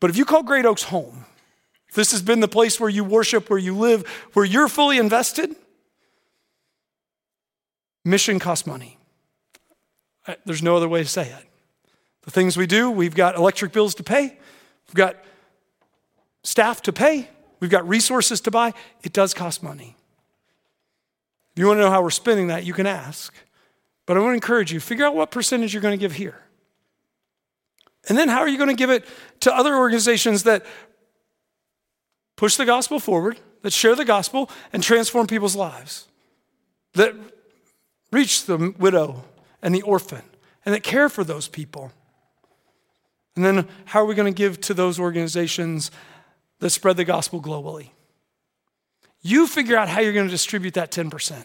But 0.00 0.10
if 0.10 0.16
you 0.16 0.24
call 0.24 0.42
Great 0.42 0.66
Oaks 0.66 0.84
home, 0.84 1.24
if 1.88 1.94
this 1.94 2.10
has 2.10 2.22
been 2.22 2.40
the 2.40 2.48
place 2.48 2.80
where 2.80 2.90
you 2.90 3.04
worship, 3.04 3.48
where 3.48 3.58
you 3.58 3.76
live, 3.76 4.06
where 4.32 4.44
you're 4.44 4.68
fully 4.68 4.98
invested, 4.98 5.54
mission 8.04 8.38
costs 8.38 8.66
money. 8.66 8.98
There's 10.44 10.62
no 10.62 10.76
other 10.76 10.88
way 10.88 11.02
to 11.02 11.08
say 11.08 11.28
it. 11.28 11.44
The 12.22 12.30
things 12.30 12.56
we 12.56 12.66
do, 12.66 12.90
we've 12.90 13.14
got 13.14 13.36
electric 13.36 13.72
bills 13.72 13.94
to 13.96 14.02
pay, 14.02 14.36
we've 14.88 14.94
got 14.94 15.16
staff 16.42 16.82
to 16.82 16.92
pay, 16.92 17.28
we've 17.60 17.70
got 17.70 17.88
resources 17.88 18.40
to 18.42 18.50
buy. 18.50 18.74
It 19.02 19.12
does 19.12 19.32
cost 19.32 19.62
money. 19.62 19.96
If 21.52 21.60
you 21.60 21.66
want 21.68 21.78
to 21.78 21.82
know 21.82 21.90
how 21.90 22.02
we're 22.02 22.10
spending 22.10 22.48
that, 22.48 22.64
you 22.64 22.74
can 22.74 22.86
ask. 22.86 23.32
But 24.04 24.16
I 24.16 24.20
want 24.20 24.32
to 24.32 24.34
encourage 24.34 24.72
you 24.72 24.80
figure 24.80 25.06
out 25.06 25.14
what 25.14 25.30
percentage 25.30 25.72
you're 25.72 25.82
going 25.82 25.96
to 25.96 26.00
give 26.00 26.12
here. 26.12 26.42
And 28.08 28.16
then 28.16 28.28
how 28.28 28.38
are 28.38 28.48
you 28.48 28.56
going 28.56 28.70
to 28.70 28.76
give 28.76 28.90
it 28.90 29.04
to 29.40 29.54
other 29.54 29.76
organizations 29.76 30.44
that 30.44 30.64
push 32.36 32.56
the 32.56 32.64
gospel 32.64 33.00
forward, 33.00 33.40
that 33.62 33.72
share 33.72 33.94
the 33.94 34.04
gospel 34.04 34.50
and 34.72 34.82
transform 34.82 35.26
people's 35.26 35.56
lives, 35.56 36.06
that 36.94 37.14
reach 38.12 38.44
the 38.44 38.74
widow 38.78 39.24
and 39.62 39.74
the 39.74 39.82
orphan, 39.82 40.22
and 40.64 40.74
that 40.74 40.82
care 40.82 41.08
for 41.08 41.24
those 41.24 41.48
people? 41.48 41.92
And 43.34 43.44
then 43.44 43.68
how 43.86 44.00
are 44.00 44.06
we 44.06 44.14
going 44.14 44.32
to 44.32 44.36
give 44.36 44.60
to 44.62 44.74
those 44.74 44.98
organizations 44.98 45.90
that 46.60 46.70
spread 46.70 46.96
the 46.96 47.04
gospel 47.04 47.40
globally? 47.40 47.90
You 49.20 49.46
figure 49.46 49.76
out 49.76 49.88
how 49.88 50.00
you're 50.00 50.12
going 50.12 50.26
to 50.26 50.30
distribute 50.30 50.74
that 50.74 50.90
10%, 50.92 51.44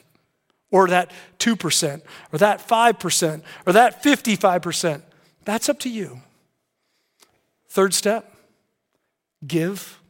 or 0.69 0.87
that 0.87 1.11
2%, 1.39 2.01
or 2.31 2.37
that 2.37 2.65
5%, 2.65 3.43
or 3.65 3.73
that 3.73 4.03
55%. 4.03 5.01
That's 5.43 5.67
up 5.67 5.79
to 5.79 5.89
you. 5.89 6.21
Third 7.71 7.93
step 7.93 8.29
give. 9.47 10.01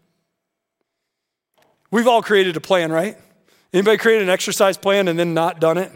We've 1.92 2.08
all 2.08 2.24
created 2.24 2.58
a 2.58 2.60
plan, 2.60 2.92
right? 2.92 3.16
Anybody 3.72 4.00
created 4.00 4.24
an 4.24 4.30
exercise 4.30 4.78
plan 4.78 5.08
and 5.08 5.20
then 5.20 5.36
not 5.36 5.60
done 5.60 5.78
it? 5.78 5.92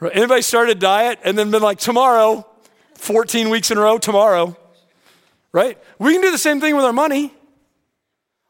Anybody 0.00 0.40
started 0.40 0.78
a 0.78 0.80
diet 0.80 1.18
and 1.24 1.36
then 1.36 1.50
been 1.50 1.60
like, 1.60 1.78
tomorrow, 1.78 2.46
14 2.94 3.50
weeks 3.50 3.70
in 3.70 3.76
a 3.76 3.82
row, 3.82 3.98
tomorrow, 3.98 4.56
right? 5.52 5.76
We 5.98 6.14
can 6.14 6.22
do 6.22 6.30
the 6.30 6.38
same 6.38 6.58
thing 6.58 6.74
with 6.74 6.86
our 6.86 6.92
money. 6.94 7.34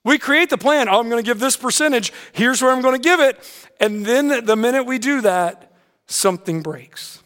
We 0.05 0.17
create 0.17 0.49
the 0.49 0.59
plan. 0.59 0.89
Oh, 0.89 1.01
I'm 1.01 1.11
going 1.11 1.23
to 1.23 1.29
give 1.29 1.41
this 1.41 1.57
percentage. 1.57 2.13
Here's 2.33 2.63
where 2.63 2.71
I'm 2.71 2.83
going 2.83 2.95
to 2.95 3.03
give 3.03 3.19
it. 3.19 3.67
And 3.81 4.07
then 4.07 4.45
the 4.45 4.55
minute 4.55 4.85
we 4.85 5.01
do 5.01 5.23
that, 5.23 5.73
something 6.07 6.63
breaks. 6.63 7.21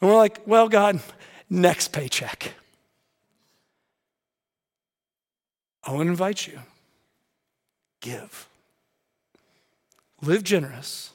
And 0.00 0.08
we're 0.08 0.16
like, 0.16 0.40
well, 0.46 0.70
God, 0.70 1.00
next 1.50 1.88
paycheck. 1.92 2.54
I 5.84 5.92
want 5.92 6.06
to 6.06 6.10
invite 6.10 6.46
you 6.46 6.60
give. 8.00 8.48
Live 10.20 10.44
generous. 10.44 11.12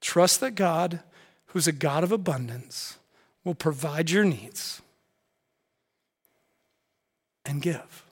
Trust 0.00 0.40
that 0.40 0.54
God, 0.54 1.00
who's 1.46 1.68
a 1.68 1.72
God 1.72 2.02
of 2.02 2.10
abundance, 2.10 2.98
will 3.44 3.54
provide 3.54 4.10
your 4.10 4.24
needs 4.24 4.82
and 7.44 7.62
give. 7.62 8.04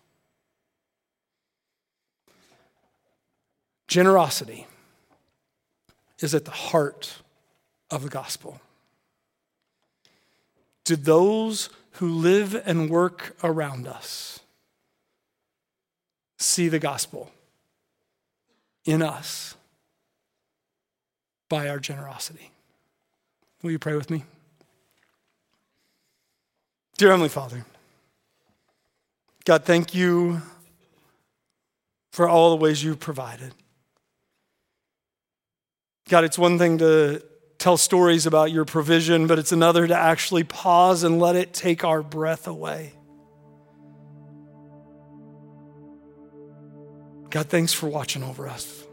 Generosity 3.88 4.66
is 6.20 6.35
at 6.35 6.44
the 6.44 6.51
heart 6.51 7.23
of 7.90 8.03
the 8.03 8.09
gospel. 8.09 8.61
To 10.85 10.96
those 10.96 11.71
who 11.92 12.08
live 12.08 12.61
and 12.65 12.88
work 12.88 13.37
around 13.42 13.87
us, 13.87 14.40
see 16.41 16.69
the 16.69 16.79
gospel 16.79 17.31
in 18.85 19.03
us 19.03 19.55
by 21.49 21.69
our 21.69 21.79
generosity. 21.79 22.51
Will 23.63 23.71
you 23.71 23.79
pray 23.79 23.95
with 23.95 24.11
me? 24.11 24.25
Dear 26.97 27.11
Heavenly 27.11 27.29
Father, 27.29 27.65
God, 29.45 29.65
thank 29.65 29.95
you 29.95 30.43
for 32.13 32.29
all 32.29 32.51
the 32.51 32.57
ways 32.57 32.83
you've 32.83 33.01
provided. 33.01 33.55
God, 36.09 36.25
it's 36.25 36.38
one 36.38 36.59
thing 36.59 36.79
to 36.79 37.23
tell 37.59 37.77
stories 37.77 38.27
about 38.27 38.51
your 38.51 38.65
provision, 38.65 39.27
but 39.27 39.38
it's 39.38 39.53
another 39.53 39.87
to 39.87 39.97
actually 39.97 40.45
pause 40.45 41.05
and 41.05 41.19
let 41.19 41.37
it 41.37 41.53
take 41.53 41.85
our 41.85 42.03
breath 42.03 42.47
away. 42.47 42.95
God, 47.31 47.48
thanks 47.48 47.72
for 47.72 47.88
watching 47.88 48.22
over 48.22 48.48
us. 48.48 48.85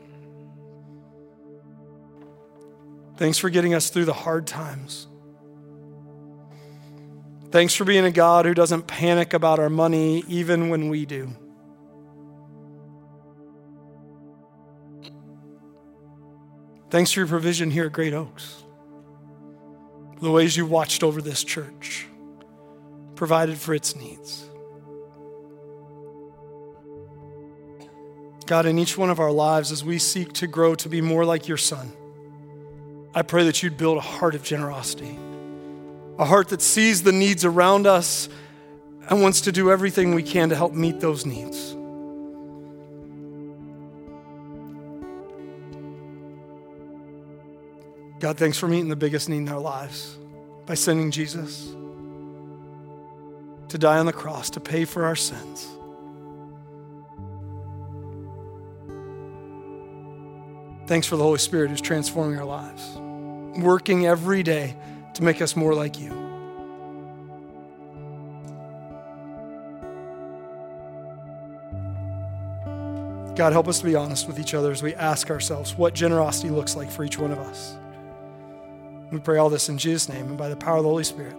Thanks 3.17 3.39
for 3.39 3.49
getting 3.49 3.73
us 3.73 3.89
through 3.89 4.05
the 4.05 4.13
hard 4.13 4.45
times. 4.45 5.07
Thanks 7.49 7.73
for 7.73 7.83
being 7.83 8.05
a 8.05 8.11
God 8.11 8.45
who 8.45 8.53
doesn't 8.53 8.85
panic 8.85 9.33
about 9.33 9.57
our 9.57 9.69
money 9.69 10.23
even 10.27 10.69
when 10.69 10.89
we 10.89 11.05
do. 11.05 11.35
Thanks 16.89 17.11
for 17.11 17.21
your 17.21 17.27
provision 17.27 17.71
here 17.71 17.87
at 17.87 17.93
Great 17.93 18.13
Oaks. 18.13 18.63
The 20.21 20.31
ways 20.31 20.55
you 20.55 20.65
watched 20.65 21.03
over 21.03 21.21
this 21.21 21.43
church, 21.43 22.07
provided 23.15 23.57
for 23.57 23.73
its 23.73 23.95
needs. 23.95 24.46
God, 28.47 28.65
in 28.65 28.79
each 28.79 28.97
one 28.97 29.09
of 29.09 29.19
our 29.19 29.31
lives, 29.31 29.73
as 29.73 29.83
we 29.83 29.99
seek 29.99 30.31
to 30.33 30.47
grow 30.47 30.73
to 30.75 30.87
be 30.87 31.01
more 31.01 31.25
like 31.25 31.49
your 31.49 31.57
Son, 31.57 31.91
I 33.13 33.21
pray 33.21 33.43
that 33.43 33.61
you'd 33.61 33.77
build 33.77 33.97
a 33.97 34.01
heart 34.01 34.35
of 34.35 34.43
generosity, 34.43 35.19
a 36.17 36.23
heart 36.23 36.47
that 36.49 36.61
sees 36.61 37.03
the 37.03 37.11
needs 37.11 37.43
around 37.43 37.85
us 37.85 38.29
and 39.09 39.21
wants 39.21 39.41
to 39.41 39.51
do 39.51 39.69
everything 39.69 40.15
we 40.15 40.23
can 40.23 40.47
to 40.49 40.55
help 40.55 40.73
meet 40.73 41.01
those 41.01 41.25
needs. 41.25 41.73
God, 48.19 48.37
thanks 48.37 48.57
for 48.57 48.67
meeting 48.67 48.87
the 48.87 48.95
biggest 48.95 49.27
need 49.27 49.39
in 49.39 49.49
our 49.49 49.59
lives 49.59 50.17
by 50.65 50.73
sending 50.73 51.11
Jesus 51.11 51.67
to 53.67 53.77
die 53.77 53.97
on 53.97 54.05
the 54.05 54.13
cross 54.13 54.49
to 54.51 54.61
pay 54.61 54.85
for 54.85 55.03
our 55.03 55.15
sins. 55.15 55.76
Thanks 60.87 61.05
for 61.05 61.17
the 61.17 61.23
Holy 61.23 61.37
Spirit 61.37 61.69
who's 61.69 61.81
transforming 61.81 62.39
our 62.39 62.45
lives, 62.45 62.95
working 63.61 64.07
every 64.07 64.41
day 64.41 64.73
to 65.15 65.23
make 65.23 65.41
us 65.41 65.55
more 65.55 65.75
like 65.75 65.99
you. 65.99 66.09
God, 73.35 73.51
help 73.51 73.67
us 73.67 73.79
to 73.79 73.85
be 73.85 73.95
honest 73.95 74.27
with 74.27 74.39
each 74.39 74.53
other 74.53 74.71
as 74.71 74.81
we 74.81 74.95
ask 74.95 75.29
ourselves 75.29 75.77
what 75.77 75.93
generosity 75.93 76.49
looks 76.49 76.75
like 76.75 76.89
for 76.89 77.03
each 77.03 77.19
one 77.19 77.31
of 77.31 77.37
us. 77.37 77.75
We 79.11 79.19
pray 79.19 79.37
all 79.37 79.49
this 79.49 79.69
in 79.69 79.77
Jesus' 79.77 80.09
name 80.09 80.27
and 80.27 80.37
by 80.37 80.47
the 80.49 80.55
power 80.55 80.77
of 80.77 80.83
the 80.83 80.89
Holy 80.89 81.03
Spirit. 81.03 81.35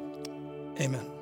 Amen. 0.79 1.18